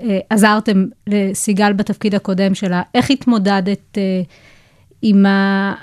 אה, 0.01 0.19
עזרתם 0.29 0.85
לסיגל 1.07 1.73
בתפקיד 1.73 2.15
הקודם 2.15 2.55
שלה? 2.55 2.81
איך 2.95 3.11
התמודדת 3.11 3.97
אה, 3.97 4.21
עם 5.01 5.25
ה... 5.25 5.73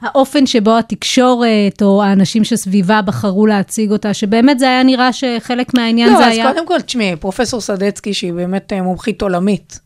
האופן 0.00 0.46
שבו 0.46 0.78
התקשורת 0.78 1.82
או 1.82 2.02
האנשים 2.02 2.44
שסביבה 2.44 3.02
בחרו 3.02 3.46
להציג 3.46 3.90
אותה, 3.90 4.14
שבאמת 4.14 4.58
זה 4.58 4.66
היה 4.68 4.82
נראה 4.82 5.12
שחלק 5.12 5.74
מהעניין 5.74 6.12
לא, 6.12 6.18
זה 6.18 6.26
אז 6.26 6.32
היה... 6.32 6.52
קודם 6.52 6.66
כל, 6.66 6.80
תשמעי, 6.80 7.16
פרופסור 7.16 7.60
סדצקי, 7.60 8.14
שהיא 8.14 8.32
באמת 8.32 8.72
אה, 8.72 8.82
מומחית 8.82 9.22
עולמית 9.22 9.80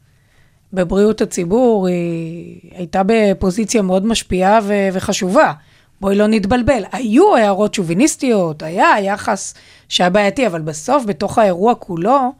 בבריאות 0.73 1.21
הציבור, 1.21 1.87
היא 1.87 2.61
הייתה 2.75 3.03
בפוזיציה 3.07 3.83
מאוד 3.83 4.07
משפיעה 4.07 4.61
ו- 4.63 4.89
וחשובה. 4.93 5.53
בואי 6.01 6.17
לא 6.17 6.27
נתבלבל. 6.27 6.83
היו 6.93 7.37
הערות 7.37 7.75
שוביניסטיות, 7.75 8.63
היה 8.63 9.01
יחס 9.01 9.55
שהיה 9.89 10.11
בעייתי, 10.11 10.47
אבל 10.47 10.61
בסוף, 10.61 11.05
בתוך 11.05 11.39
האירוע 11.39 11.75
כולו, 11.75 12.33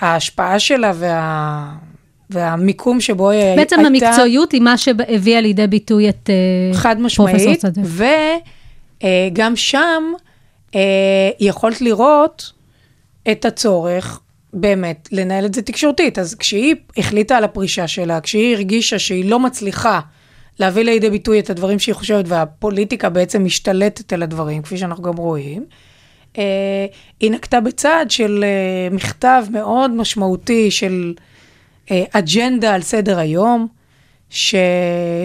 ההשפעה 0.00 0.58
שלה 0.58 0.92
וה... 0.94 1.72
והמיקום 2.30 3.00
שבו 3.00 3.30
היא 3.30 3.56
בעצם 3.56 3.76
הייתה... 3.78 4.08
המקצועיות 4.08 4.52
היא 4.52 4.60
מה 4.60 4.78
שהביאה 4.78 5.40
לידי 5.40 5.66
ביטוי 5.66 6.08
את 6.08 6.30
אה, 6.30 6.78
חד 6.78 6.96
פרופסור 7.00 7.26
משמעית, 7.26 7.60
צדק. 7.60 7.82
וגם 9.32 9.56
שם 9.56 10.02
אה, 10.74 11.30
יכולת 11.40 11.80
לראות 11.80 12.52
את 13.30 13.44
הצורך 13.44 14.20
באמת 14.52 15.08
לנהל 15.12 15.44
את 15.46 15.54
זה 15.54 15.62
תקשורתית. 15.62 16.18
אז 16.18 16.34
כשהיא 16.34 16.74
החליטה 16.96 17.36
על 17.36 17.44
הפרישה 17.44 17.88
שלה, 17.88 18.20
כשהיא 18.20 18.54
הרגישה 18.54 18.98
שהיא 18.98 19.24
לא 19.24 19.40
מצליחה 19.40 20.00
להביא 20.58 20.82
לידי 20.82 21.10
ביטוי 21.10 21.40
את 21.40 21.50
הדברים 21.50 21.78
שהיא 21.78 21.94
חושבת, 21.94 22.24
והפוליטיקה 22.28 23.08
בעצם 23.08 23.44
משתלטת 23.44 24.12
על 24.12 24.22
הדברים, 24.22 24.62
כפי 24.62 24.78
שאנחנו 24.78 25.02
גם 25.02 25.16
רואים, 25.16 25.64
אה, 26.38 26.86
היא 27.20 27.30
נקטה 27.30 27.60
בצעד 27.60 28.10
של 28.10 28.44
אה, 28.44 28.94
מכתב 28.94 29.44
מאוד 29.50 29.90
משמעותי 29.90 30.70
של 30.70 31.14
אה, 31.18 31.22
אג'נדה 32.12 32.74
על 32.74 32.82
סדר 32.82 33.18
היום, 33.18 33.66
ש... 34.30 34.54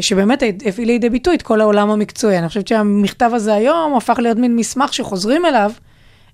שבאמת 0.02 0.44
הביא 0.66 0.86
לידי 0.86 1.10
ביטוי 1.10 1.36
את 1.36 1.42
כל 1.42 1.62
העולם 1.62 1.90
המקצועי. 1.90 2.38
אני 2.38 2.48
חושבת 2.48 2.68
שהמכתב 2.68 3.32
הזה 3.34 3.54
היום 3.54 3.96
הפך 3.96 4.20
להיות 4.20 4.38
מין 4.38 4.56
מסמך 4.56 4.94
שחוזרים 4.94 5.46
אליו, 5.46 5.72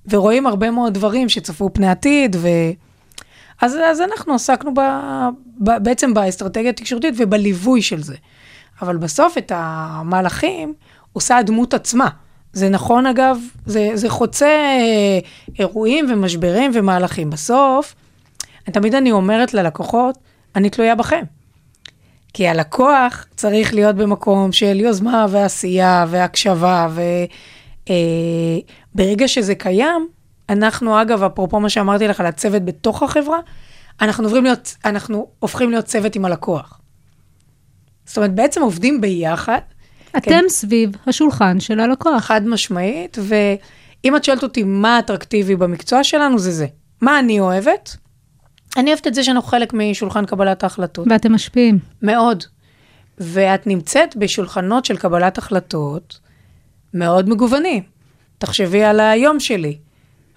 ורואים 0.10 0.48
הרבה 0.48 0.72
מאוד 0.72 0.94
דברים 0.94 1.30
שצפו 1.30 1.70
פני 1.74 1.90
עתיד, 1.90 2.36
ו... 2.40 2.48
אז, 3.62 3.78
אז 3.86 4.02
אנחנו 4.02 4.34
עסקנו 4.34 4.74
ב... 4.74 4.80
ב... 5.60 5.78
בעצם 5.84 6.14
באסטרטגיה 6.14 6.70
התקשורתית 6.70 7.14
ובליווי 7.18 7.82
של 7.82 8.04
זה. 8.04 8.16
אבל 8.82 8.98
בסוף 8.98 9.38
את 9.38 9.52
המהלכים 9.56 10.74
עושה 11.14 11.38
הדמות 11.38 11.74
עצמה. 11.74 12.08
זה 12.54 12.70
נכון 12.70 13.06
אגב, 13.06 13.38
זה, 13.66 13.90
זה 13.94 14.10
חוצה 14.10 14.46
אה, 14.46 15.20
אירועים 15.60 16.06
ומשברים 16.10 16.72
ומהלכים. 16.74 17.30
בסוף, 17.30 17.96
תמיד 18.66 18.96
אני 18.96 19.12
אומרת 19.12 19.54
ללקוחות, 19.54 20.18
אני 20.56 20.70
תלויה 20.70 20.96
בכם. 20.96 21.24
כי 22.34 22.48
הלקוח 22.48 23.26
צריך 23.36 23.74
להיות 23.74 23.96
במקום 23.96 24.52
של 24.52 24.80
יוזמה 24.80 25.26
ועשייה 25.30 26.06
והקשבה, 26.10 26.88
וברגע 28.96 29.28
שזה 29.28 29.56
קיים, 29.56 30.08
אנחנו, 30.50 31.02
אגב, 31.02 31.24
אפרופו 31.24 31.60
מה 31.60 31.70
שאמרתי 31.70 32.08
לך 32.08 32.20
על 32.20 32.26
הצוות 32.26 32.66
בתוך 32.66 33.04
החברה, 33.04 33.40
אנחנו, 34.02 34.42
להיות, 34.42 34.76
אנחנו 34.86 35.28
הופכים 35.40 35.72
להיות 35.72 35.86
צוות 35.86 36.16
עם 36.16 36.26
הלקוח. 36.26 36.82
זאת 38.06 38.18
אומרת, 38.18 38.36
בעצם 38.36 38.62
עובדים 38.62 39.02
ביחד, 39.02 39.60
אתם 40.18 40.40
סביב 40.48 40.92
השולחן 41.08 41.60
של 41.60 41.80
הלקוח. 41.80 42.24
חד 42.24 42.48
משמעית, 42.48 43.18
ואם 43.22 44.16
את 44.16 44.24
שואלת 44.24 44.44
אותי 44.44 44.64
מה 44.64 45.00
אטרקטיבי 45.00 45.56
במקצוע 45.56 46.04
שלנו, 46.04 46.40
זה 46.40 46.52
זה. 46.52 46.68
מה 47.02 47.20
אני 47.20 47.40
אוהבת? 47.40 47.98
אני 48.78 48.90
אוהבת 48.90 49.08
את 49.08 49.14
זה 49.14 49.24
שאנחנו 49.24 49.50
חלק 49.50 49.74
משולחן 49.74 50.26
קבלת 50.26 50.64
ההחלטות. 50.64 51.08
ואתם 51.10 51.34
משפיעים. 51.34 51.80
מאוד. 52.02 52.44
ואת 53.18 53.68
נמצאת 53.68 54.16
בשולחנות 54.16 54.86
של 54.86 54.98
קבלת 54.98 55.38
החלטות 55.38 56.20
מאוד 56.94 57.30
מגוונים. 57.30 57.84
תחשבי 58.38 58.84
על 58.84 59.00
היום 59.00 59.40
שלי. 59.40 59.78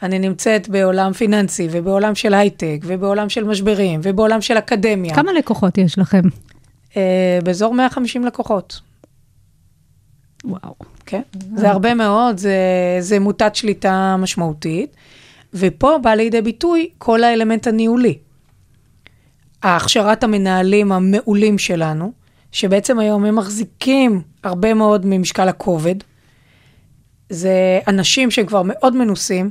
אני 0.02 0.18
נמצאת 0.18 0.68
בעולם 0.68 1.12
פיננסי, 1.12 1.68
ובעולם 1.70 2.14
של 2.14 2.34
הייטק, 2.34 2.78
ובעולם 2.84 3.28
של 3.28 3.44
משברים, 3.44 4.00
ובעולם 4.02 4.40
של 4.40 4.58
אקדמיה. 4.58 5.14
כמה 5.14 5.32
לקוחות 5.32 5.78
יש 5.78 5.98
לכם? 5.98 6.22
אה, 6.96 7.38
באזור 7.44 7.74
150 7.74 8.24
לקוחות. 8.24 8.80
וואו. 10.44 10.74
כן, 11.06 11.22
זה 11.56 11.70
הרבה 11.70 11.94
מאוד, 11.94 12.38
זה, 12.38 12.56
זה 13.00 13.20
מוטת 13.20 13.54
שליטה 13.54 14.16
משמעותית, 14.18 14.96
ופה 15.54 15.98
בא 16.02 16.10
לידי 16.10 16.42
ביטוי 16.42 16.88
כל 16.98 17.24
האלמנט 17.24 17.66
הניהולי. 17.66 18.18
הכשרת 19.62 20.24
המנהלים 20.24 20.92
המעולים 20.92 21.58
שלנו, 21.58 22.12
שבעצם 22.52 22.98
היום 22.98 23.24
הם 23.24 23.36
מחזיקים 23.36 24.22
הרבה 24.44 24.74
מאוד 24.74 25.06
ממשקל 25.06 25.48
הכובד. 25.48 25.94
זה 27.30 27.80
אנשים 27.88 28.30
שהם 28.30 28.46
כבר 28.46 28.62
מאוד 28.64 28.96
מנוסים, 28.96 29.50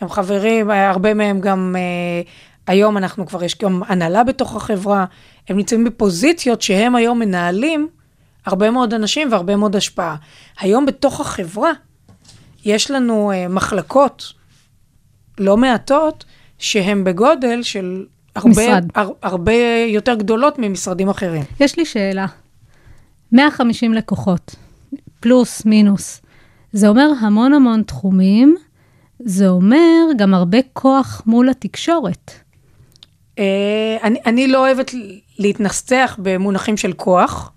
הם 0.00 0.08
חברים, 0.08 0.70
הרבה 0.70 1.14
מהם 1.14 1.40
גם, 1.40 1.76
אה, 1.78 2.22
היום 2.66 2.96
אנחנו 2.96 3.26
כבר, 3.26 3.44
יש 3.44 3.58
גם 3.62 3.82
הנהלה 3.88 4.24
בתוך 4.24 4.56
החברה, 4.56 5.04
הם 5.48 5.56
נמצאים 5.56 5.84
בפוזיציות 5.84 6.62
שהם 6.62 6.94
היום 6.94 7.18
מנהלים 7.18 7.88
הרבה 8.46 8.70
מאוד 8.70 8.94
אנשים 8.94 9.32
והרבה 9.32 9.56
מאוד 9.56 9.76
השפעה. 9.76 10.16
היום 10.60 10.86
בתוך 10.86 11.20
החברה 11.20 11.70
יש 12.64 12.90
לנו 12.90 13.32
אה, 13.32 13.48
מחלקות 13.48 14.39
לא 15.40 15.56
מעטות 15.56 16.24
שהן 16.58 17.04
בגודל 17.04 17.62
של 17.62 18.06
הרבה, 18.36 18.50
משרד. 18.50 18.84
הר, 18.94 19.10
הרבה 19.22 19.52
יותר 19.88 20.14
גדולות 20.14 20.58
ממשרדים 20.58 21.08
אחרים. 21.08 21.42
יש 21.60 21.76
לי 21.76 21.84
שאלה. 21.84 22.26
150 23.32 23.94
לקוחות, 23.94 24.56
פלוס, 25.20 25.64
מינוס. 25.64 26.22
זה 26.72 26.88
אומר 26.88 27.10
המון 27.20 27.52
המון 27.52 27.82
תחומים, 27.82 28.56
זה 29.18 29.48
אומר 29.48 30.06
גם 30.16 30.34
הרבה 30.34 30.58
כוח 30.72 31.22
מול 31.26 31.48
התקשורת. 31.48 32.30
אה, 33.38 33.96
אני, 34.02 34.18
אני 34.26 34.48
לא 34.48 34.66
אוהבת 34.66 34.90
להתנסח 35.38 36.16
במונחים 36.22 36.76
של 36.76 36.92
כוח, 36.92 37.52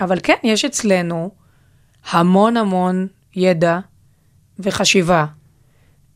אבל 0.00 0.18
כן, 0.22 0.34
יש 0.44 0.64
אצלנו 0.64 1.30
המון 2.10 2.56
המון 2.56 3.06
ידע 3.36 3.78
וחשיבה 4.58 5.26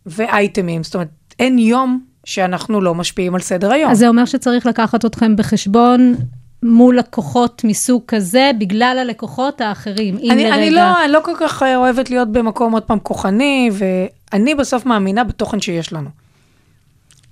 ואייטמים. 0.07 0.83
זאת 0.83 0.95
אומרת, 0.95 1.09
אין 1.39 1.59
יום 1.59 2.01
שאנחנו 2.25 2.81
לא 2.81 2.95
משפיעים 2.95 3.35
על 3.35 3.41
סדר 3.41 3.73
היום. 3.73 3.91
אז 3.91 3.99
זה 3.99 4.09
אומר 4.09 4.25
שצריך 4.25 4.67
לקחת 4.67 5.05
אתכם 5.05 5.37
בחשבון 5.37 6.15
מול 6.63 6.99
לקוחות 6.99 7.65
מסוג 7.65 8.03
כזה, 8.09 8.51
בגלל 8.59 8.99
הלקוחות 9.01 9.61
האחרים. 9.61 10.17
אני, 10.17 10.45
לרגע... 10.45 10.55
אני, 10.55 10.71
לא, 10.71 11.05
אני 11.05 11.13
לא 11.13 11.21
כל 11.25 11.35
כך 11.41 11.63
אוהבת 11.63 12.11
להיות 12.11 12.33
במקום 12.33 12.73
עוד 12.73 12.83
פעם 12.83 12.99
כוחני, 12.99 13.71
ואני 13.73 14.55
בסוף 14.55 14.87
מאמינה 14.87 15.25
בתוכן 15.25 15.61
שיש 15.61 15.93
לנו. 15.93 16.11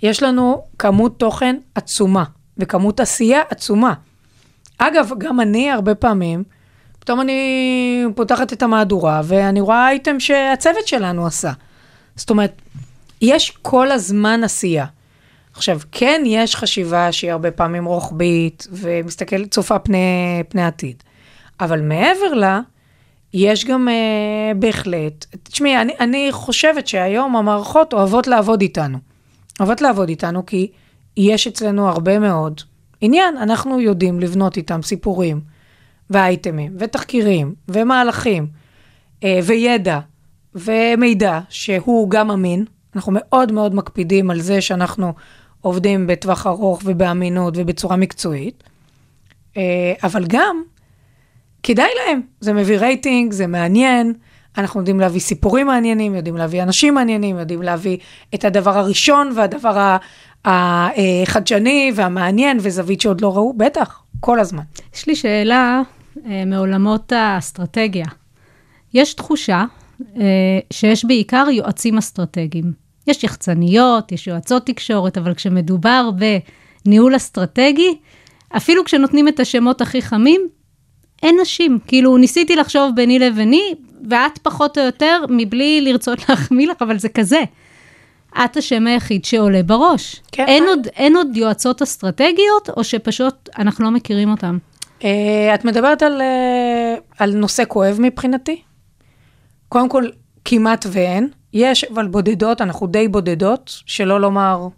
יש 0.03 0.23
לנו 0.23 0.63
כמות 0.79 1.19
תוכן 1.19 1.57
עצומה, 1.75 2.25
וכמות 2.59 3.01
עשייה 3.01 3.41
עצומה. 3.51 3.95
אגב, 4.79 5.11
גם 5.19 5.41
אני 5.41 5.71
הרבה 5.71 5.95
פעמים, 5.95 6.43
פתאום 6.99 7.21
אני 7.21 8.05
פותחת 8.15 8.53
את 8.53 8.63
המהדורה, 8.63 9.21
ואני 9.25 9.61
רואה 9.61 9.89
אייטם 9.89 10.21
שהצוות 10.21 10.87
שלנו 10.87 11.27
עשה. 11.27 11.53
זאת 12.17 12.31
אומרת, 12.31 12.63
יש 13.21 13.51
כל 13.63 13.91
הזמן 13.91 14.45
עשייה. 14.45 14.87
עכשיו, 15.55 15.81
כן 15.93 16.23
יש 16.27 16.57
חשיבה 16.57 17.13
שהיא 17.13 17.33
הרבה 17.33 17.51
פעמים 17.51 17.85
רוחבית, 17.85 18.67
ומסתכלת, 18.71 19.51
צופה 19.51 19.79
פני, 19.79 20.43
פני 20.49 20.65
עתיד. 20.65 21.03
אבל 21.61 21.81
מעבר 21.81 22.35
לה, 22.35 22.61
יש 23.35 23.65
גם 23.65 23.89
uh, 23.89 24.57
בהחלט, 24.59 25.27
תשמעי, 25.43 25.81
אני, 25.81 25.93
אני 26.01 26.29
חושבת 26.33 26.87
שהיום 26.87 27.37
המערכות 27.37 27.93
אוהבות 27.93 28.27
לעבוד 28.27 28.61
איתנו. 28.61 28.99
אוהבות 29.61 29.81
לעבוד 29.81 30.09
איתנו 30.09 30.47
כי 30.47 30.71
יש 31.17 31.47
אצלנו 31.47 31.89
הרבה 31.89 32.19
מאוד 32.19 32.61
עניין, 33.01 33.37
אנחנו 33.37 33.81
יודעים 33.81 34.21
לבנות 34.21 34.57
איתם 34.57 34.83
סיפורים, 34.83 35.41
ואייטמים, 36.11 36.77
ותחקירים, 36.79 37.55
ומהלכים, 37.69 38.47
uh, 39.21 39.25
וידע, 39.45 40.01
ומידע 40.55 41.41
שהוא 41.49 42.11
גם 42.11 42.31
אמין. 42.31 42.65
אנחנו 42.97 43.13
מאוד 43.15 43.53
מאוד 43.53 43.75
מקפידים 43.75 44.31
על 44.31 44.41
זה 44.41 44.61
שאנחנו 44.61 45.13
עובדים 45.61 46.07
בטווח 46.07 46.47
ארוך 46.47 46.83
ובאמינות 46.85 47.55
ובצורה 47.57 47.97
מקצועית, 47.97 48.63
אה, 49.57 49.93
אבל 50.03 50.25
גם 50.29 50.63
כדאי 51.63 51.89
להם, 51.97 52.21
זה 52.41 52.53
מביא 52.53 52.79
רייטינג, 52.79 53.33
זה 53.33 53.47
מעניין, 53.47 54.13
אנחנו 54.59 54.81
יודעים 54.81 55.01
להביא 55.01 55.21
סיפורים 55.21 55.67
מעניינים, 55.67 56.15
יודעים 56.15 56.37
להביא 56.37 56.63
אנשים 56.63 56.95
מעניינים, 56.95 57.39
יודעים 57.39 57.63
להביא 57.63 57.99
את 58.35 58.45
הדבר 58.45 58.79
הראשון 58.79 59.33
והדבר 59.37 59.97
החדשני 60.45 61.93
והמעניין 61.95 62.59
וזווית 62.61 63.01
שעוד 63.01 63.21
לא 63.21 63.37
ראו, 63.37 63.53
בטח, 63.57 64.03
כל 64.21 64.41
הזמן. 64.41 64.63
יש 64.95 65.07
לי 65.07 65.17
שאלה 65.17 65.83
אה, 66.27 66.45
מעולמות 66.47 67.13
האסטרטגיה. 67.13 68.07
יש 68.95 69.15
תחושה 69.15 69.65
שיש 70.73 71.05
בעיקר 71.05 71.47
יועצים 71.51 71.99
אסטרטגיים. 71.99 72.73
יש 73.07 73.25
יחצניות, 73.25 74.13
יש 74.13 74.27
יועצות 74.27 74.67
תקשורת, 74.67 75.19
אבל 75.19 75.35
כשמדובר 75.35 76.11
בניהול 76.85 77.17
אסטרטגי, 77.17 77.99
אפילו 78.57 78.85
כשנותנים 78.85 79.29
את 79.29 79.41
השמות 79.41 79.81
הכי 79.81 80.03
חמים, 80.03 80.49
אין 81.23 81.37
נשים. 81.43 81.79
כאילו, 81.87 82.17
ניסיתי 82.17 82.57
לחשוב 82.57 82.93
ביני 82.95 83.19
לביני, 83.19 83.75
ואת 84.11 84.39
פחות 84.39 84.79
או 84.79 84.85
יותר, 84.85 85.25
מבלי 85.29 85.81
לרצות 85.81 86.19
להחמיא 86.29 86.69
לך, 86.69 86.83
אבל 86.83 86.99
זה 86.99 87.09
כזה. 87.09 87.43
את 88.45 88.57
השם 88.57 88.87
היחיד 88.87 89.25
שעולה 89.25 89.63
בראש. 89.63 90.21
כן. 90.33 90.45
אין, 90.49 90.65
עוד, 90.69 90.87
אין 90.97 91.17
עוד 91.17 91.37
יועצות 91.37 91.83
אסטרטגיות, 91.83 92.71
או 92.77 92.85
שפשוט 92.85 93.49
אנחנו 93.59 93.85
לא 93.85 93.91
מכירים 93.91 94.31
אותן? 94.31 94.59
אה, 95.05 95.55
את 95.55 95.65
מדברת 95.65 96.03
על, 96.03 96.21
אה, 96.21 96.95
על 97.19 97.35
נושא 97.35 97.63
כואב 97.69 97.97
מבחינתי? 98.01 98.63
קודם 99.75 99.89
כל, 99.89 100.05
כמעט 100.45 100.87
ואין. 100.93 101.29
יש, 101.53 101.85
אבל 101.85 102.07
בודדות, 102.07 102.61
אנחנו 102.61 102.87
די 102.87 103.09
בודדות, 103.09 103.83
שלא 103.87 104.21
לומר, 104.21 104.69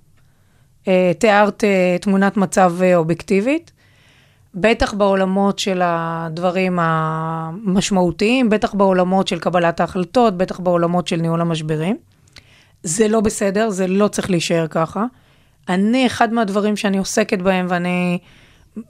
אה, 0.88 1.12
תיארת 1.18 1.64
אה, 1.64 1.96
תמונת 2.00 2.36
מצב 2.36 2.74
אה, 2.82 2.96
אובייקטיבית. 2.96 3.72
בטח 4.54 4.94
בעולמות 4.94 5.58
של 5.58 5.80
הדברים 5.84 6.78
המשמעותיים, 6.80 8.50
בטח 8.50 8.74
בעולמות 8.74 9.28
של 9.28 9.38
קבלת 9.38 9.80
ההחלטות, 9.80 10.36
בטח 10.36 10.60
בעולמות 10.60 11.08
של 11.08 11.16
ניהול 11.16 11.40
המשברים. 11.40 11.96
זה 12.82 13.08
לא 13.08 13.20
בסדר, 13.20 13.70
זה 13.70 13.86
לא 13.86 14.08
צריך 14.08 14.30
להישאר 14.30 14.66
ככה. 14.70 15.04
אני, 15.68 16.06
אחד 16.06 16.32
מהדברים 16.32 16.76
שאני 16.76 16.98
עוסקת 16.98 17.38
בהם 17.38 17.66
ואני 17.68 18.18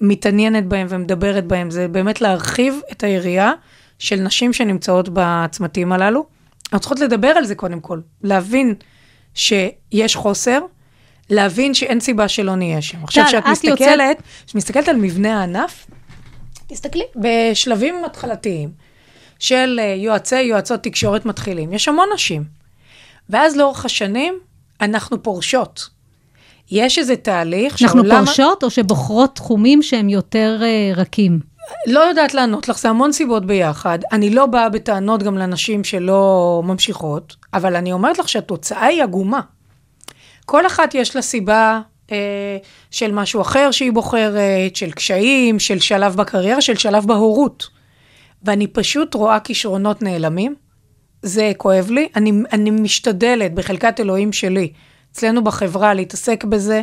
מתעניינת 0.00 0.66
בהם 0.66 0.86
ומדברת 0.90 1.46
בהם, 1.46 1.70
זה 1.70 1.88
באמת 1.88 2.20
להרחיב 2.20 2.80
את 2.92 3.04
היריעה 3.04 3.52
של 3.98 4.16
נשים 4.16 4.52
שנמצאות 4.52 5.08
בצמתים 5.12 5.92
הללו. 5.92 6.26
אנחנו 6.64 6.78
צריכות 6.80 7.00
לדבר 7.00 7.28
על 7.28 7.44
זה 7.44 7.54
קודם 7.54 7.80
כל, 7.80 8.00
להבין 8.22 8.74
שיש 9.34 10.16
חוסר, 10.16 10.58
להבין 11.30 11.74
שאין 11.74 12.00
סיבה 12.00 12.28
שלא 12.28 12.54
נהיה 12.56 12.82
שם. 12.82 12.98
עכשיו, 13.04 13.24
כשאת 13.26 13.42
את 13.44 13.48
מסתכלת, 13.48 13.80
יוצאת- 13.80 14.16
כשאת 14.46 14.54
מסתכלת 14.54 14.88
על 14.88 14.96
מבנה 14.96 15.40
הענף, 15.40 15.86
תסתכלי, 16.66 17.04
בשלבים 17.16 18.04
התחלתיים 18.04 18.70
של 19.38 19.80
אה, 19.82 19.94
יועצי, 19.98 20.40
יועצות 20.40 20.82
תקשורת 20.82 21.26
מתחילים, 21.26 21.72
יש 21.72 21.88
המון 21.88 22.08
נשים. 22.14 22.44
ואז 23.30 23.56
לאורך 23.56 23.84
השנים, 23.84 24.34
אנחנו 24.80 25.22
פורשות. 25.22 25.88
יש 26.70 26.98
איזה 26.98 27.16
תהליך 27.16 27.82
אנחנו 27.82 28.02
שהעולם- 28.02 28.24
פורשות 28.24 28.62
או 28.64 28.70
שבוחרות 28.70 29.34
תחומים 29.36 29.82
שהם 29.82 30.08
יותר 30.08 30.58
אה, 30.62 30.92
רכים? 30.94 31.40
לא 31.86 32.00
יודעת 32.00 32.34
לענות 32.34 32.68
לך, 32.68 32.78
זה 32.78 32.88
המון 32.88 33.12
סיבות 33.12 33.46
ביחד. 33.46 33.98
אני 34.12 34.30
לא 34.30 34.46
באה 34.46 34.68
בטענות 34.68 35.22
גם 35.22 35.38
לנשים 35.38 35.84
שלא 35.84 36.62
ממשיכות, 36.64 37.36
אבל 37.54 37.76
אני 37.76 37.92
אומרת 37.92 38.18
לך 38.18 38.28
שהתוצאה 38.28 38.84
היא 38.84 39.02
עגומה. 39.02 39.40
כל 40.44 40.66
אחת 40.66 40.94
יש 40.94 41.16
לה 41.16 41.22
סיבה 41.22 41.80
אה, 42.12 42.56
של 42.90 43.12
משהו 43.12 43.40
אחר 43.40 43.70
שהיא 43.70 43.92
בוחרת, 43.92 44.76
של 44.76 44.90
קשיים, 44.90 45.58
של 45.58 45.78
שלב 45.78 46.16
בקריירה, 46.16 46.60
של 46.60 46.76
שלב 46.76 47.06
בהורות. 47.06 47.68
ואני 48.42 48.66
פשוט 48.66 49.14
רואה 49.14 49.40
כישרונות 49.40 50.02
נעלמים. 50.02 50.54
זה 51.22 51.52
כואב 51.56 51.90
לי. 51.90 52.08
אני, 52.16 52.32
אני 52.52 52.70
משתדלת 52.70 53.54
בחלקת 53.54 54.00
אלוהים 54.00 54.32
שלי, 54.32 54.72
אצלנו 55.12 55.44
בחברה, 55.44 55.94
להתעסק 55.94 56.44
בזה, 56.44 56.82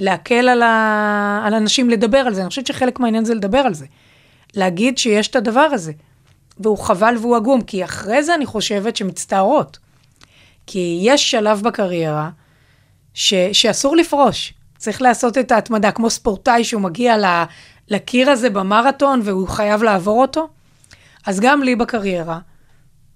להקל 0.00 0.48
על, 0.48 0.62
ה, 0.62 1.42
על 1.46 1.54
אנשים 1.54 1.90
לדבר 1.90 2.18
על 2.18 2.34
זה. 2.34 2.40
אני 2.40 2.48
חושבת 2.48 2.66
שחלק 2.66 3.00
מהעניין 3.00 3.24
זה 3.24 3.34
לדבר 3.34 3.58
על 3.58 3.74
זה. 3.74 3.86
להגיד 4.56 4.98
שיש 4.98 5.28
את 5.28 5.36
הדבר 5.36 5.68
הזה. 5.72 5.92
והוא 6.58 6.78
חבל 6.78 7.14
והוא 7.20 7.36
עגום, 7.36 7.60
כי 7.60 7.84
אחרי 7.84 8.22
זה 8.22 8.34
אני 8.34 8.46
חושבת 8.46 8.96
שמצטערות. 8.96 9.78
כי 10.66 10.98
יש 11.02 11.30
שלב 11.30 11.62
בקריירה 11.62 12.30
ש, 13.14 13.34
שאסור 13.52 13.96
לפרוש. 13.96 14.54
צריך 14.78 15.02
לעשות 15.02 15.38
את 15.38 15.52
ההתמדה, 15.52 15.90
כמו 15.90 16.10
ספורטאי 16.10 16.64
שהוא 16.64 16.82
מגיע 16.82 17.18
ל, 17.18 17.44
לקיר 17.88 18.30
הזה 18.30 18.50
במרתון 18.50 19.20
והוא 19.24 19.48
חייב 19.48 19.82
לעבור 19.82 20.22
אותו. 20.22 20.48
אז 21.26 21.40
גם 21.40 21.62
לי 21.62 21.76
בקריירה, 21.76 22.38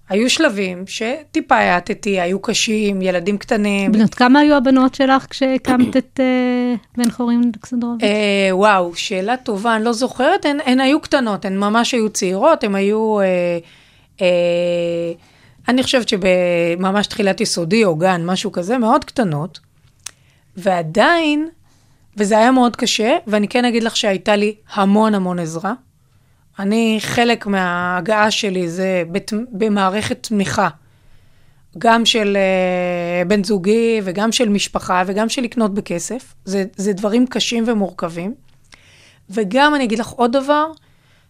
היו 0.09 0.29
שלבים 0.29 0.83
שטיפה 0.87 1.55
האטתי, 1.55 2.19
היו 2.19 2.39
קשים, 2.39 3.01
ילדים 3.01 3.37
קטנים. 3.37 3.91
בנות 3.91 4.15
כמה 4.15 4.39
היו 4.39 4.55
הבנות 4.55 4.95
שלך 4.95 5.25
כשהקמת 5.29 5.97
את 5.97 6.19
אה, 6.19 6.75
בן 6.97 7.11
חורין 7.11 7.51
אלכסנדרוביץ'? 7.55 8.03
אה, 8.03 8.49
וואו, 8.55 8.95
שאלה 8.95 9.37
טובה, 9.37 9.75
אני 9.75 9.83
לא 9.83 9.93
זוכרת, 9.93 10.45
הן, 10.45 10.57
הן 10.65 10.79
היו 10.79 11.01
קטנות, 11.01 11.45
הן 11.45 11.57
ממש 11.57 11.91
היו 11.93 12.09
צעירות, 12.09 12.63
הן 12.63 12.75
היו, 12.75 13.19
אה, 13.19 13.25
אה, 14.21 14.27
אני 15.67 15.83
חושבת 15.83 16.09
שבממש 16.09 17.07
תחילת 17.07 17.41
יסודי 17.41 17.85
או 17.85 17.95
גן, 17.95 18.25
משהו 18.25 18.51
כזה, 18.51 18.77
מאוד 18.77 19.05
קטנות, 19.05 19.59
ועדיין, 20.57 21.49
וזה 22.17 22.37
היה 22.37 22.51
מאוד 22.51 22.75
קשה, 22.75 23.17
ואני 23.27 23.47
כן 23.47 23.65
אגיד 23.65 23.83
לך 23.83 23.97
שהייתה 23.97 24.35
לי 24.35 24.55
המון 24.73 25.15
המון 25.15 25.39
עזרה. 25.39 25.73
אני, 26.59 26.97
חלק 27.01 27.47
מההגעה 27.47 28.31
שלי 28.31 28.69
זה 28.69 29.03
בת, 29.11 29.33
במערכת 29.51 30.23
תמיכה. 30.23 30.69
גם 31.77 32.05
של 32.05 32.37
uh, 32.37 33.27
בן 33.27 33.43
זוגי 33.43 34.01
וגם 34.03 34.31
של 34.31 34.49
משפחה 34.49 35.03
וגם 35.05 35.29
של 35.29 35.41
לקנות 35.41 35.73
בכסף. 35.73 36.33
זה, 36.45 36.65
זה 36.75 36.93
דברים 36.93 37.27
קשים 37.27 37.63
ומורכבים. 37.67 38.33
וגם 39.29 39.75
אני 39.75 39.83
אגיד 39.83 39.99
לך 39.99 40.07
עוד 40.07 40.31
דבר, 40.31 40.71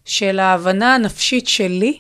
של 0.06 0.40
ההבנה 0.40 0.96
הנפשית 0.96 1.48
שלי, 1.48 1.98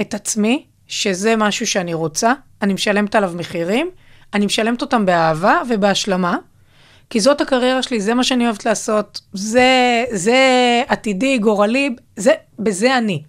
את 0.00 0.14
עצמי, 0.14 0.66
שזה 0.86 1.36
משהו 1.36 1.66
שאני 1.66 1.94
רוצה, 1.94 2.32
אני 2.62 2.74
משלמת 2.74 3.14
עליו 3.14 3.32
מחירים, 3.36 3.90
אני 4.34 4.46
משלמת 4.46 4.82
אותם 4.82 5.06
באהבה 5.06 5.62
ובהשלמה, 5.68 6.36
כי 7.10 7.20
זאת 7.20 7.40
הקריירה 7.40 7.82
שלי, 7.82 8.00
זה 8.00 8.14
מה 8.14 8.24
שאני 8.24 8.44
אוהבת 8.46 8.66
לעשות, 8.66 9.20
זה, 9.32 10.04
זה 10.10 10.38
עתידי, 10.88 11.38
גורלי, 11.38 11.94
זה, 12.16 12.32
בזה 12.58 12.98
אני. 12.98 13.22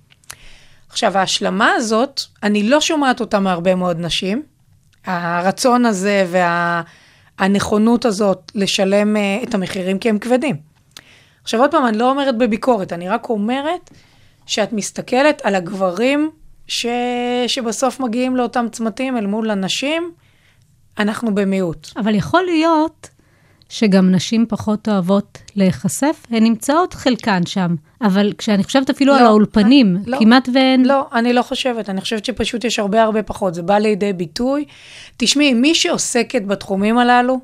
עכשיו, 0.89 1.17
ההשלמה 1.17 1.71
הזאת, 1.71 2.21
אני 2.43 2.69
לא 2.69 2.81
שומעת 2.81 3.19
אותה 3.19 3.39
מהרבה 3.39 3.75
מאוד 3.75 3.99
נשים. 3.99 4.43
הרצון 5.05 5.85
הזה 5.85 6.25
והנכונות 7.39 8.05
הזאת 8.05 8.51
לשלם 8.55 9.17
אה, 9.17 9.39
את 9.43 9.53
המחירים 9.53 9.99
כי 9.99 10.09
הם 10.09 10.19
כבדים. 10.19 10.55
עכשיו, 11.43 11.59
עוד 11.59 11.71
פעם, 11.71 11.85
אני 11.85 11.97
לא 11.97 12.09
אומרת 12.09 12.37
בביקורת, 12.37 12.93
אני 12.93 13.09
רק 13.09 13.29
אומרת 13.29 13.89
שאת 14.45 14.73
מסתכלת 14.73 15.41
על 15.43 15.55
הגברים 15.55 16.31
ש... 16.67 16.85
שבסוף 17.47 17.99
מגיעים 17.99 18.35
לאותם 18.35 18.65
צמתים 18.71 19.17
אל 19.17 19.25
מול 19.27 19.51
הנשים, 19.51 20.11
אנחנו 20.99 21.35
במיעוט. 21.35 21.87
אבל 21.97 22.15
יכול 22.15 22.43
להיות 22.43 23.09
שגם 23.71 24.11
נשים 24.11 24.45
פחות 24.49 24.89
אוהבות 24.89 25.37
להיחשף, 25.55 26.25
הן 26.29 26.43
נמצאות 26.43 26.93
חלקן 26.93 27.45
שם, 27.45 27.75
אבל 28.01 28.33
כשאני 28.37 28.63
חושבת 28.63 28.89
אפילו 28.89 29.13
לא, 29.13 29.19
על 29.19 29.25
האולפנים, 29.25 29.97
לא, 30.05 30.19
כמעט 30.19 30.49
ואין... 30.53 30.85
לא, 30.85 31.07
אני 31.13 31.33
לא 31.33 31.41
חושבת, 31.41 31.89
אני 31.89 32.01
חושבת 32.01 32.25
שפשוט 32.25 32.63
יש 32.63 32.79
הרבה 32.79 33.03
הרבה 33.03 33.23
פחות, 33.23 33.53
זה 33.53 33.61
בא 33.61 33.77
לידי 33.77 34.13
ביטוי. 34.13 34.65
תשמעי, 35.17 35.53
מי 35.53 35.75
שעוסקת 35.75 36.41
בתחומים 36.45 36.97
הללו, 36.97 37.39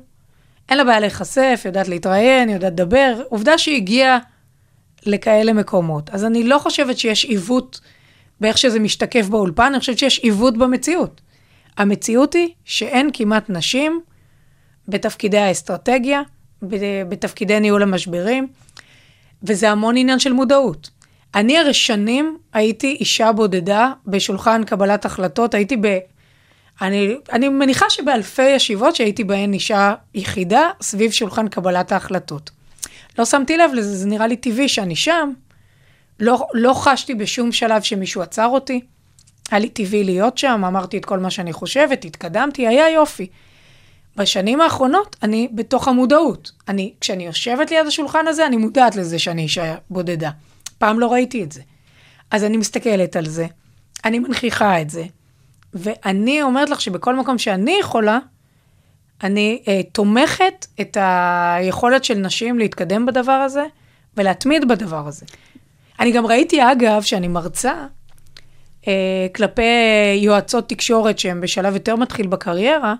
אין 0.68 0.78
לה 0.78 0.84
בעיה 0.84 1.00
להיחשף, 1.00 1.62
יודעת 1.64 1.88
להתראיין, 1.88 2.48
יודעת 2.48 2.72
לדבר, 2.72 3.22
עובדה 3.28 3.58
שהיא 3.58 3.76
הגיעה 3.76 4.18
לכאלה 5.06 5.52
מקומות. 5.52 6.10
אז 6.10 6.24
אני 6.24 6.44
לא 6.44 6.58
חושבת 6.58 6.98
שיש 6.98 7.24
עיוות 7.24 7.80
באיך 8.40 8.58
שזה 8.58 8.80
משתקף 8.80 9.26
באולפן, 9.26 9.66
אני 9.66 9.80
חושבת 9.80 9.98
שיש 9.98 10.18
עיוות 10.18 10.56
במציאות. 10.56 11.20
המציאות 11.76 12.34
היא 12.34 12.48
שאין 12.64 13.10
כמעט 13.12 13.50
נשים 13.50 14.00
בתפקידי 14.88 15.38
האסטרטגיה, 15.38 16.22
בתפקידי 17.08 17.60
ניהול 17.60 17.82
המשברים, 17.82 18.48
וזה 19.42 19.70
המון 19.70 19.96
עניין 19.96 20.18
של 20.18 20.32
מודעות. 20.32 20.90
אני 21.34 21.58
הרי 21.58 21.74
שנים 21.74 22.38
הייתי 22.52 22.96
אישה 23.00 23.32
בודדה 23.32 23.92
בשולחן 24.06 24.64
קבלת 24.64 25.04
החלטות, 25.04 25.54
הייתי 25.54 25.76
ב... 25.80 25.98
אני, 26.80 27.14
אני 27.32 27.48
מניחה 27.48 27.90
שבאלפי 27.90 28.48
ישיבות 28.48 28.96
שהייתי 28.96 29.24
בהן 29.24 29.52
אישה 29.52 29.94
יחידה 30.14 30.70
סביב 30.82 31.10
שולחן 31.10 31.48
קבלת 31.48 31.92
ההחלטות. 31.92 32.50
לא 33.18 33.24
שמתי 33.24 33.56
לב 33.56 33.70
לזה, 33.74 33.96
זה 33.96 34.06
נראה 34.06 34.26
לי 34.26 34.36
טבעי 34.36 34.68
שאני 34.68 34.96
שם. 34.96 35.32
לא, 36.20 36.46
לא 36.54 36.74
חשתי 36.74 37.14
בשום 37.14 37.52
שלב 37.52 37.82
שמישהו 37.82 38.22
עצר 38.22 38.46
אותי. 38.46 38.80
היה 39.50 39.58
לי 39.58 39.68
טבעי 39.68 40.04
להיות 40.04 40.38
שם, 40.38 40.64
אמרתי 40.64 40.98
את 40.98 41.04
כל 41.04 41.18
מה 41.18 41.30
שאני 41.30 41.52
חושבת, 41.52 42.04
התקדמתי, 42.04 42.66
היה 42.66 42.90
יופי. 42.90 43.26
בשנים 44.18 44.60
האחרונות 44.60 45.16
אני 45.22 45.48
בתוך 45.54 45.88
המודעות. 45.88 46.52
אני, 46.68 46.94
כשאני 47.00 47.26
יושבת 47.26 47.70
ליד 47.70 47.86
השולחן 47.86 48.26
הזה, 48.26 48.46
אני 48.46 48.56
מודעת 48.56 48.96
לזה 48.96 49.18
שאני 49.18 49.42
אישה 49.42 49.74
בודדה. 49.90 50.30
פעם 50.78 51.00
לא 51.00 51.12
ראיתי 51.12 51.44
את 51.44 51.52
זה. 51.52 51.60
אז 52.30 52.44
אני 52.44 52.56
מסתכלת 52.56 53.16
על 53.16 53.26
זה, 53.26 53.46
אני 54.04 54.18
מנכיחה 54.18 54.80
את 54.80 54.90
זה, 54.90 55.04
ואני 55.74 56.42
אומרת 56.42 56.70
לך 56.70 56.80
שבכל 56.80 57.16
מקום 57.16 57.38
שאני 57.38 57.76
יכולה, 57.80 58.18
אני 59.22 59.62
אה, 59.68 59.80
תומכת 59.92 60.66
את 60.80 60.96
היכולת 61.00 62.04
של 62.04 62.14
נשים 62.14 62.58
להתקדם 62.58 63.06
בדבר 63.06 63.32
הזה 63.32 63.64
ולהתמיד 64.16 64.68
בדבר 64.68 65.06
הזה. 65.08 65.26
אני 66.00 66.12
גם 66.12 66.26
ראיתי, 66.26 66.72
אגב, 66.72 67.02
שאני 67.02 67.28
מרצה 67.28 67.86
אה, 68.88 69.26
כלפי 69.34 69.62
יועצות 70.16 70.68
תקשורת 70.68 71.18
שהן 71.18 71.40
בשלב 71.40 71.74
יותר 71.74 71.96
מתחיל 71.96 72.26
בקריירה, 72.26 72.94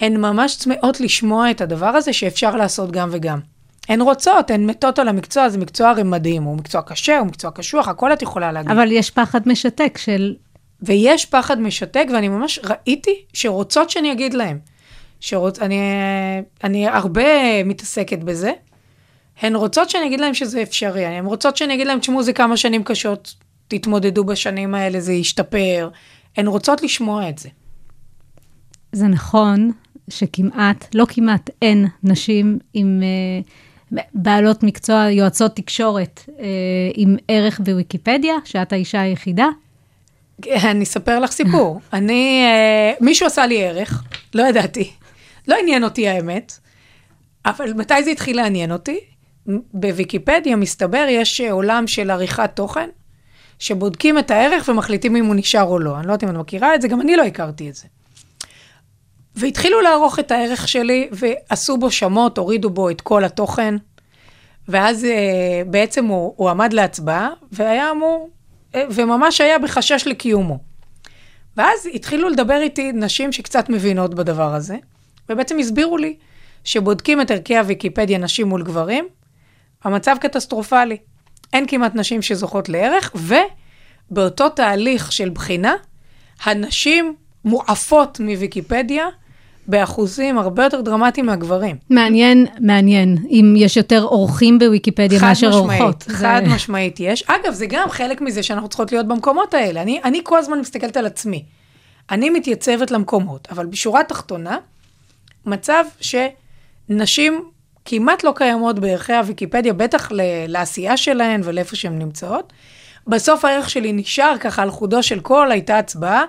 הן 0.00 0.16
ממש 0.16 0.56
צמאות 0.56 1.00
לשמוע 1.00 1.50
את 1.50 1.60
הדבר 1.60 1.86
הזה 1.86 2.12
שאפשר 2.12 2.56
לעשות 2.56 2.90
גם 2.90 3.08
וגם. 3.12 3.40
הן 3.88 4.00
רוצות, 4.00 4.50
הן 4.50 4.66
מתות 4.66 4.98
על 4.98 5.08
המקצוע, 5.08 5.48
זה 5.48 5.58
מקצוע 5.58 5.88
הרי 5.88 6.02
מדהים, 6.02 6.42
הוא 6.42 6.56
מקצוע 6.56 6.82
קשה, 6.82 7.18
הוא 7.18 7.26
מקצוע 7.26 7.50
קשוח, 7.50 7.88
הכל 7.88 8.12
את 8.12 8.22
יכולה 8.22 8.52
להגיד. 8.52 8.70
אבל 8.70 8.92
יש 8.92 9.10
פחד 9.10 9.48
משתק 9.48 9.98
של... 9.98 10.34
ויש 10.82 11.26
פחד 11.26 11.60
משתק, 11.60 12.06
ואני 12.14 12.28
ממש 12.28 12.60
ראיתי 12.64 13.24
שרוצות 13.32 13.90
שאני 13.90 14.12
אגיד 14.12 14.34
להם. 14.34 14.58
שרוצ... 15.20 15.58
אני, 15.58 15.78
אני 16.64 16.88
הרבה 16.88 17.64
מתעסקת 17.64 18.18
בזה. 18.18 18.52
הן 19.40 19.54
רוצות 19.54 19.90
שאני 19.90 20.06
אגיד 20.06 20.20
להם 20.20 20.34
שזה 20.34 20.62
אפשרי, 20.62 21.04
הן 21.04 21.26
רוצות 21.26 21.56
שאני 21.56 21.74
אגיד 21.74 21.86
להם, 21.86 21.98
תשמעו, 21.98 22.22
זה 22.22 22.32
כמה 22.32 22.56
שנים 22.56 22.84
קשות, 22.84 23.34
תתמודדו 23.68 24.24
בשנים 24.24 24.74
האלה, 24.74 25.00
זה 25.00 25.12
ישתפר. 25.12 25.88
הן 26.36 26.46
רוצות 26.46 26.82
לשמוע 26.82 27.28
את 27.28 27.38
זה. 27.38 27.48
זה 28.92 29.06
נכון 29.06 29.70
שכמעט, 30.08 30.94
לא 30.94 31.04
כמעט, 31.08 31.50
אין 31.62 31.86
נשים 32.02 32.58
עם 32.74 33.02
אה, 33.02 33.98
בעלות 34.14 34.62
מקצוע, 34.62 35.10
יועצות 35.10 35.56
תקשורת 35.56 36.20
אה, 36.40 36.44
עם 36.94 37.16
ערך 37.28 37.60
בוויקיפדיה, 37.60 38.34
שאת 38.44 38.72
האישה 38.72 39.00
היחידה. 39.00 39.48
אני 40.48 40.84
אספר 40.84 41.18
לך 41.20 41.30
סיפור. 41.30 41.80
אני, 41.92 42.44
אה, 42.44 42.92
מישהו 43.00 43.26
עשה 43.26 43.46
לי 43.46 43.64
ערך, 43.64 44.04
לא 44.34 44.42
ידעתי. 44.42 44.90
לא 45.48 45.56
עניין 45.60 45.84
אותי 45.84 46.08
האמת, 46.08 46.52
אבל 47.46 47.72
מתי 47.72 48.04
זה 48.04 48.10
התחיל 48.10 48.36
לעניין 48.36 48.72
אותי? 48.72 49.00
בוויקיפדיה, 49.74 50.56
מסתבר, 50.56 51.06
יש 51.08 51.40
עולם 51.40 51.86
של 51.86 52.10
עריכת 52.10 52.50
תוכן, 52.54 52.88
שבודקים 53.58 54.18
את 54.18 54.30
הערך 54.30 54.68
ומחליטים 54.68 55.16
אם 55.16 55.24
הוא 55.24 55.34
נשאר 55.34 55.62
או 55.62 55.78
לא. 55.78 55.98
אני 55.98 56.06
לא 56.06 56.12
יודעת 56.12 56.30
אם 56.30 56.34
את 56.34 56.40
מכירה 56.40 56.74
את 56.74 56.82
זה, 56.82 56.88
גם 56.88 57.00
אני 57.00 57.16
לא 57.16 57.22
הכרתי 57.22 57.70
את 57.70 57.74
זה. 57.74 57.86
והתחילו 59.36 59.80
לערוך 59.80 60.18
את 60.18 60.30
הערך 60.30 60.68
שלי, 60.68 61.08
ועשו 61.12 61.76
בו 61.76 61.90
שמות, 61.90 62.38
הורידו 62.38 62.70
בו 62.70 62.90
את 62.90 63.00
כל 63.00 63.24
התוכן, 63.24 63.74
ואז 64.68 65.04
אה, 65.04 65.62
בעצם 65.66 66.06
הוא, 66.06 66.34
הוא 66.36 66.50
עמד 66.50 66.72
להצבעה, 66.72 67.28
והיה 67.52 67.90
אמור, 67.90 68.30
אה, 68.74 68.84
וממש 68.90 69.40
היה 69.40 69.58
בחשש 69.58 70.06
לקיומו. 70.06 70.58
ואז 71.56 71.88
התחילו 71.94 72.28
לדבר 72.28 72.60
איתי 72.60 72.92
נשים 72.92 73.32
שקצת 73.32 73.68
מבינות 73.68 74.14
בדבר 74.14 74.54
הזה, 74.54 74.76
ובעצם 75.28 75.58
הסבירו 75.58 75.96
לי 75.96 76.16
שבודקים 76.64 77.20
את 77.20 77.30
ערכי 77.30 77.56
הוויקיפדיה 77.56 78.18
נשים 78.18 78.46
מול 78.46 78.62
גברים, 78.62 79.08
המצב 79.84 80.16
קטסטרופלי. 80.20 80.96
אין 81.52 81.66
כמעט 81.68 81.94
נשים 81.94 82.22
שזוכות 82.22 82.68
לערך, 82.68 83.14
ובאותו 84.10 84.48
תהליך 84.48 85.12
של 85.12 85.30
בחינה, 85.30 85.74
הנשים 86.44 87.14
מועפות 87.44 88.20
מוויקיפדיה 88.20 89.06
באחוזים 89.68 90.38
הרבה 90.38 90.64
יותר 90.64 90.80
דרמטיים 90.80 91.26
מהגברים. 91.26 91.76
מעניין, 91.90 92.46
מעניין, 92.60 93.16
אם 93.30 93.54
יש 93.58 93.76
יותר 93.76 94.02
אורחים 94.02 94.58
בוויקיפדיה 94.58 95.20
מאשר 95.22 95.48
משמעית, 95.48 95.80
אורחות. 95.80 96.02
חד 96.08 96.42
זה- 96.46 96.54
משמעית 96.54 97.00
יש. 97.00 97.22
אגב, 97.26 97.52
זה 97.52 97.66
גם 97.66 97.88
חלק 97.90 98.20
מזה 98.20 98.42
שאנחנו 98.42 98.68
צריכות 98.68 98.92
להיות 98.92 99.06
במקומות 99.08 99.54
האלה. 99.54 99.82
אני, 99.82 100.00
אני 100.04 100.20
כל 100.24 100.38
הזמן 100.38 100.58
מסתכלת 100.58 100.96
על 100.96 101.06
עצמי. 101.06 101.44
אני 102.10 102.30
מתייצבת 102.30 102.90
למקומות, 102.90 103.48
אבל 103.50 103.66
בשורה 103.66 104.00
התחתונה, 104.00 104.58
מצב 105.46 105.84
שנשים 106.00 107.42
כמעט 107.84 108.24
לא 108.24 108.32
קיימות 108.36 108.78
בערכי 108.78 109.12
הוויקיפדיה, 109.12 109.72
בטח 109.72 110.12
ל- 110.12 110.20
לעשייה 110.48 110.96
שלהן 110.96 111.40
ולאיפה 111.44 111.76
שהן 111.76 111.98
נמצאות. 111.98 112.52
בסוף 113.06 113.44
הערך 113.44 113.70
שלי 113.70 113.92
נשאר 113.92 114.34
ככה 114.40 114.62
על 114.62 114.70
חודו 114.70 115.02
של 115.02 115.20
קול, 115.20 115.50
הייתה 115.52 115.78
הצבעה, 115.78 116.22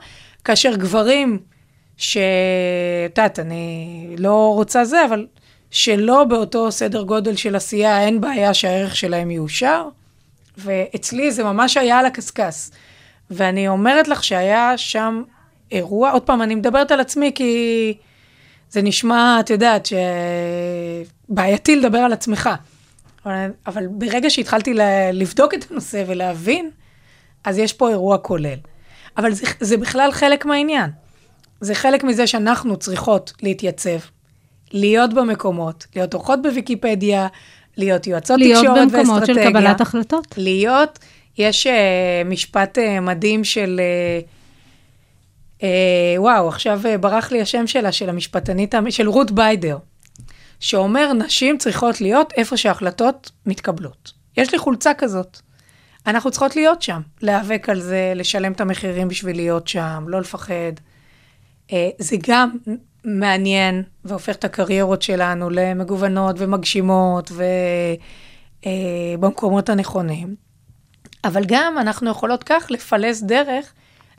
כאשר 0.43 0.75
גברים, 0.75 1.39
שאת 1.97 3.17
יודעת, 3.17 3.39
אני 3.39 4.15
לא 4.17 4.53
רוצה 4.55 4.85
זה, 4.85 5.05
אבל 5.05 5.27
שלא 5.71 6.23
באותו 6.23 6.71
סדר 6.71 7.03
גודל 7.03 7.35
של 7.35 7.55
עשייה, 7.55 8.01
אין 8.01 8.21
בעיה 8.21 8.53
שהערך 8.53 8.95
שלהם 8.95 9.31
יאושר. 9.31 9.87
ואצלי 10.57 11.31
זה 11.31 11.43
ממש 11.43 11.77
היה 11.77 11.99
על 11.99 12.05
הקשקש. 12.05 12.69
ואני 13.31 13.67
אומרת 13.67 14.07
לך 14.07 14.23
שהיה 14.23 14.77
שם 14.77 15.23
אירוע, 15.71 16.11
עוד 16.11 16.21
פעם, 16.21 16.41
אני 16.41 16.55
מדברת 16.55 16.91
על 16.91 16.99
עצמי 16.99 17.31
כי 17.35 17.93
זה 18.69 18.81
נשמע, 18.81 19.37
את 19.39 19.49
יודעת, 19.49 19.87
שבעייתי 21.29 21.75
לדבר 21.75 21.97
על 21.97 22.13
עצמך. 22.13 22.49
אבל, 23.25 23.51
אבל 23.67 23.87
ברגע 23.87 24.29
שהתחלתי 24.29 24.73
לבדוק 25.13 25.53
את 25.53 25.71
הנושא 25.71 26.03
ולהבין, 26.07 26.69
אז 27.43 27.57
יש 27.57 27.73
פה 27.73 27.89
אירוע 27.89 28.17
כולל. 28.17 28.57
אבל 29.17 29.31
זה, 29.31 29.45
זה 29.59 29.77
בכלל 29.77 30.11
חלק 30.11 30.45
מהעניין. 30.45 30.89
זה 31.65 31.75
חלק 31.75 32.03
מזה 32.03 32.27
שאנחנו 32.27 32.77
צריכות 32.77 33.33
להתייצב, 33.43 33.97
להיות 34.71 35.13
במקומות, 35.13 35.85
להיות 35.95 36.13
אורחות 36.13 36.41
בוויקיפדיה, 36.41 37.27
להיות 37.77 38.07
יועצות 38.07 38.39
להיות 38.39 38.59
תקשורת 38.59 38.77
ואסטרטגיה. 38.77 39.03
במקומות 39.03 39.25
של 39.25 39.49
קבלת 39.49 39.81
החלטות. 39.81 40.33
להיות, 40.37 40.99
יש 41.37 41.67
uh, 41.67 41.69
משפט 42.25 42.77
uh, 42.77 43.01
מדהים 43.01 43.43
של, 43.43 43.81
uh, 45.59 45.61
uh, 45.61 45.63
וואו, 46.17 46.47
עכשיו 46.47 46.81
uh, 46.83 46.97
ברח 46.97 47.31
לי 47.31 47.41
השם 47.41 47.67
שלה, 47.67 47.91
של 47.91 48.09
המשפטנית, 48.09 48.73
המ- 48.75 48.91
של 48.91 49.09
רות 49.09 49.31
ביידר, 49.31 49.77
שאומר, 50.59 51.13
נשים 51.13 51.57
צריכות 51.57 52.01
להיות 52.01 52.33
איפה 52.37 52.57
שההחלטות 52.57 53.31
מתקבלות. 53.45 54.11
יש 54.37 54.51
לי 54.51 54.57
חולצה 54.57 54.93
כזאת. 54.93 55.39
אנחנו 56.07 56.31
צריכות 56.31 56.55
להיות 56.55 56.81
שם, 56.81 57.01
להיאבק 57.21 57.69
על 57.69 57.81
זה, 57.81 58.13
לשלם 58.15 58.51
את 58.51 58.61
המחירים 58.61 59.07
בשביל 59.07 59.35
להיות 59.35 59.67
שם, 59.67 60.05
לא 60.07 60.19
לפחד. 60.21 60.71
אה, 61.71 61.89
זה 61.99 62.15
גם 62.27 62.57
מעניין 63.03 63.83
והופך 64.05 64.35
את 64.35 64.43
הקריירות 64.43 65.01
שלנו 65.01 65.49
למגוונות 65.49 66.35
ומגשימות 66.39 67.31
ובמקומות 68.65 69.69
הנכונים. 69.69 70.35
אבל 71.23 71.43
גם 71.47 71.77
אנחנו 71.77 72.09
יכולות 72.09 72.43
כך 72.43 72.67
לפלס 72.69 73.21
דרך 73.21 73.73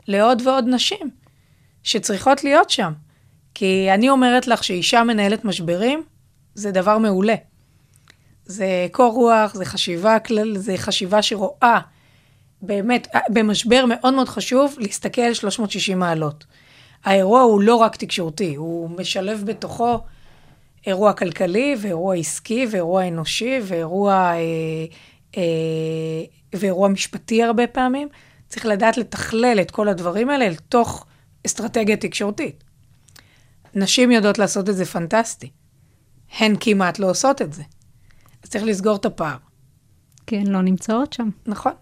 לעוד 0.07 0.41
ועוד 0.45 0.65
נשים 0.67 1.09
שצריכות 1.83 2.43
להיות 2.43 2.69
שם. 2.69 2.93
כי 3.53 3.87
אני 3.93 4.09
אומרת 4.09 4.47
לך 4.47 4.63
שאישה 4.63 5.03
מנהלת 5.03 5.45
משברים, 5.45 6.03
זה 6.55 6.71
דבר 6.71 6.97
מעולה. 6.97 7.35
זה 8.45 8.87
קור 8.91 9.13
רוח, 9.13 9.53
זה 9.53 9.65
חשיבה 9.65 10.19
כלל, 10.19 10.57
זה 10.57 10.77
חשיבה 10.77 11.21
שרואה. 11.21 11.79
באמת, 12.61 13.07
במשבר 13.29 13.85
מאוד 13.87 14.13
מאוד 14.13 14.29
חשוב 14.29 14.75
להסתכל 14.79 15.33
360 15.33 15.99
מעלות. 15.99 16.45
האירוע 17.03 17.41
הוא 17.41 17.61
לא 17.61 17.75
רק 17.75 17.95
תקשורתי, 17.95 18.55
הוא 18.55 18.89
משלב 18.89 19.43
בתוכו 19.45 19.99
אירוע 20.87 21.13
כלכלי 21.13 21.75
ואירוע 21.81 22.15
עסקי 22.15 22.67
ואירוע 22.71 23.07
אנושי 23.07 23.59
ואירוע, 23.63 24.13
אה, 24.13 24.37
אה, 25.37 26.23
ואירוע 26.55 26.87
משפטי 26.87 27.43
הרבה 27.43 27.67
פעמים. 27.67 28.07
צריך 28.47 28.65
לדעת 28.65 28.97
לתכלל 28.97 29.57
את 29.61 29.71
כל 29.71 29.87
הדברים 29.87 30.29
האלה 30.29 30.49
לתוך 30.49 31.05
אסטרטגיה 31.45 31.97
תקשורתית. 31.97 32.63
נשים 33.75 34.11
יודעות 34.11 34.37
לעשות 34.37 34.69
את 34.69 34.75
זה 34.75 34.85
פנטסטי. 34.85 35.49
הן 36.39 36.55
כמעט 36.59 36.99
לא 36.99 37.09
עושות 37.09 37.41
את 37.41 37.53
זה. 37.53 37.63
אז 38.43 38.49
צריך 38.49 38.63
לסגור 38.63 38.95
את 38.95 39.05
הפער. 39.05 39.37
כן, 40.27 40.43
לא 40.47 40.61
נמצאות 40.61 41.13
שם. 41.13 41.29
נכון. 41.45 41.73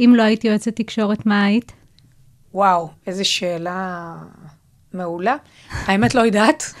אם 0.00 0.12
לא 0.16 0.22
היית 0.22 0.44
יועצת 0.44 0.76
תקשורת, 0.76 1.26
מה 1.26 1.44
היית? 1.44 1.72
וואו, 2.56 2.88
איזו 3.06 3.24
שאלה 3.24 4.14
מעולה. 4.92 5.36
האמת 5.70 6.14
לא 6.14 6.20
יודעת. 6.20 6.74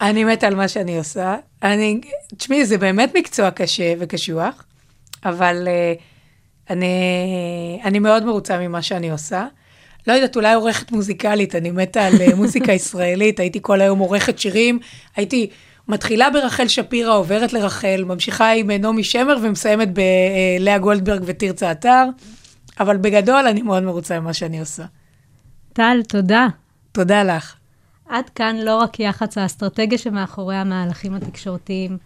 אני 0.00 0.24
מתה 0.24 0.46
על 0.46 0.54
מה 0.54 0.68
שאני 0.68 0.98
עושה. 0.98 1.36
אני, 1.62 2.00
תשמעי, 2.36 2.66
זה 2.66 2.78
באמת 2.78 3.16
מקצוע 3.16 3.50
קשה 3.50 3.94
וקשוח, 3.98 4.64
אבל 5.24 5.68
uh, 5.68 6.00
אני, 6.70 7.80
אני 7.84 7.98
מאוד 7.98 8.24
מרוצה 8.24 8.58
ממה 8.58 8.82
שאני 8.82 9.10
עושה. 9.10 9.46
לא 10.06 10.12
יודעת, 10.12 10.36
אולי 10.36 10.54
עורכת 10.54 10.92
מוזיקלית, 10.92 11.54
אני 11.54 11.70
מתה 11.70 12.06
על 12.06 12.14
אה, 12.20 12.34
מוזיקה 12.34 12.72
ישראלית, 12.72 13.40
הייתי 13.40 13.58
כל 13.62 13.80
היום 13.80 13.98
עורכת 13.98 14.38
שירים, 14.38 14.78
הייתי 15.16 15.50
מתחילה 15.88 16.30
ברחל 16.30 16.68
שפירא, 16.68 17.16
עוברת 17.16 17.52
לרחל, 17.52 18.04
ממשיכה 18.06 18.52
עם 18.52 18.70
אה, 18.70 18.78
נעמי 18.78 19.04
שמר 19.04 19.36
ומסיימת 19.42 19.88
בלאה 19.92 20.78
גולדברג 20.78 21.22
ותרצה 21.26 21.72
אתר, 21.72 22.04
אבל 22.80 22.96
בגדול 22.96 23.46
אני 23.46 23.62
מאוד 23.62 23.82
מרוצה 23.82 24.20
ממה 24.20 24.32
שאני 24.32 24.60
עושה. 24.60 24.84
טל, 25.72 26.00
תודה. 26.08 26.46
תודה 26.92 27.22
לך. 27.22 27.54
עד 28.08 28.28
כאן 28.28 28.56
לא 28.56 28.76
רק 28.76 29.00
יח"צ 29.00 29.38
האסטרטגיה 29.38 29.98
שמאחורי 29.98 30.56
המהלכים 30.56 31.14
התקשורתיים. 31.14 31.98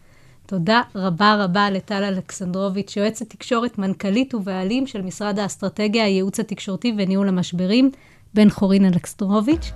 תודה 0.46 0.80
רבה 0.94 1.44
רבה 1.44 1.70
לטל 1.70 2.04
אלכסנדרוביץ', 2.04 2.96
יועצת 2.96 3.30
תקשורת, 3.30 3.78
מנכ"לית 3.78 4.34
ובעלים 4.34 4.86
של 4.86 5.02
משרד 5.02 5.38
האסטרטגיה, 5.38 6.04
הייעוץ 6.04 6.40
התקשורתי 6.40 6.94
וניהול 6.98 7.28
המשברים, 7.28 7.90
בן 8.34 8.50
חורין 8.50 8.84
אלכסנדרוביץ'. 8.84 9.72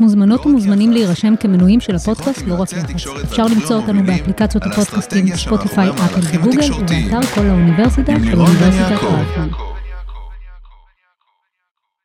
מוזמנות 0.00 0.46
ומוזמנים 0.46 0.92
להירשם 0.92 1.36
כמנויים 1.36 1.80
של 1.80 1.94
הפודקאסט, 1.94 2.42
לא 2.46 2.54
רק 2.60 2.72
יח"צ. 2.72 3.06
אפשר 3.24 3.46
למצוא 3.46 3.76
אותנו 3.76 4.02
באפליקציות 4.06 4.64
הפודקאסטים 4.66 5.36
ספוטיפיי, 5.36 5.90
אפל 5.90 6.20
וגוגל, 6.32 6.72
ובאתר 6.72 7.26
כל 7.34 7.46
האוניברסיטה 7.46 8.12
של 8.24 8.40
אוניברסיטת 8.40 9.02
רייכמן. 9.02 9.71